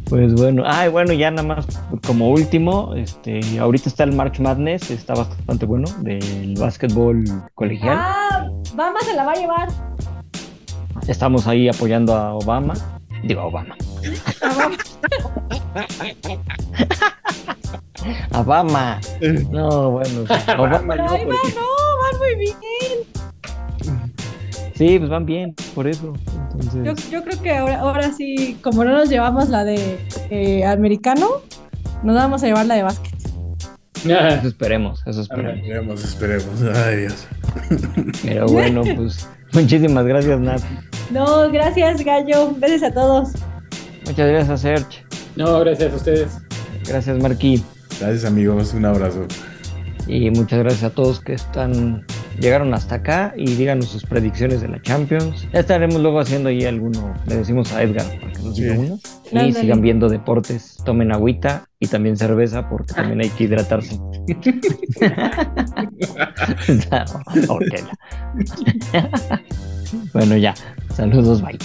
[0.07, 1.65] Pues bueno, ay, bueno, ya nada más
[2.05, 7.23] como último, este, ahorita está el March Madness, está bastante bueno, del básquetbol
[7.55, 7.97] colegial.
[7.99, 9.69] ah, Bama se la va a llevar.
[11.07, 12.75] Estamos ahí apoyando a Obama,
[13.23, 13.75] digo a Obama,
[18.33, 18.99] Obama.
[19.51, 20.21] No, bueno,
[20.57, 21.19] Obama no, van
[22.19, 22.55] muy bien.
[24.75, 26.13] sí, pues van bien, por eso.
[26.73, 29.97] Yo, Entonces, yo creo que ahora, ahora sí, como no nos llevamos la de
[30.29, 31.41] eh, americano,
[32.03, 33.15] nos vamos a llevar la de básquet.
[34.05, 36.03] Eso esperemos, eso esperemos.
[36.03, 36.61] Esperemos, esperemos.
[36.85, 37.27] Ay, Dios.
[38.23, 40.61] Pero bueno, pues muchísimas gracias, Nat.
[41.09, 42.51] No, gracias, Gallo.
[42.55, 43.29] Besos a todos.
[44.05, 45.03] Muchas gracias, Serge.
[45.35, 46.37] No, gracias a ustedes.
[46.87, 47.63] Gracias, Marquí.
[47.99, 48.73] Gracias, amigos.
[48.73, 49.25] Un abrazo.
[50.07, 52.05] Y muchas gracias a todos que están
[52.39, 55.47] llegaron hasta acá y díganos sus predicciones de la Champions.
[55.51, 58.79] Ya estaremos luego haciendo ahí alguno, le decimos a Edgar para que nos diga Sí.
[58.81, 58.99] uno.
[59.31, 59.53] Y Ándale.
[59.53, 63.97] sigan viendo deportes, tomen agüita y también cerveza porque también hay que hidratarse.
[70.13, 70.53] Bueno, ya.
[70.93, 71.57] Saludos, bye.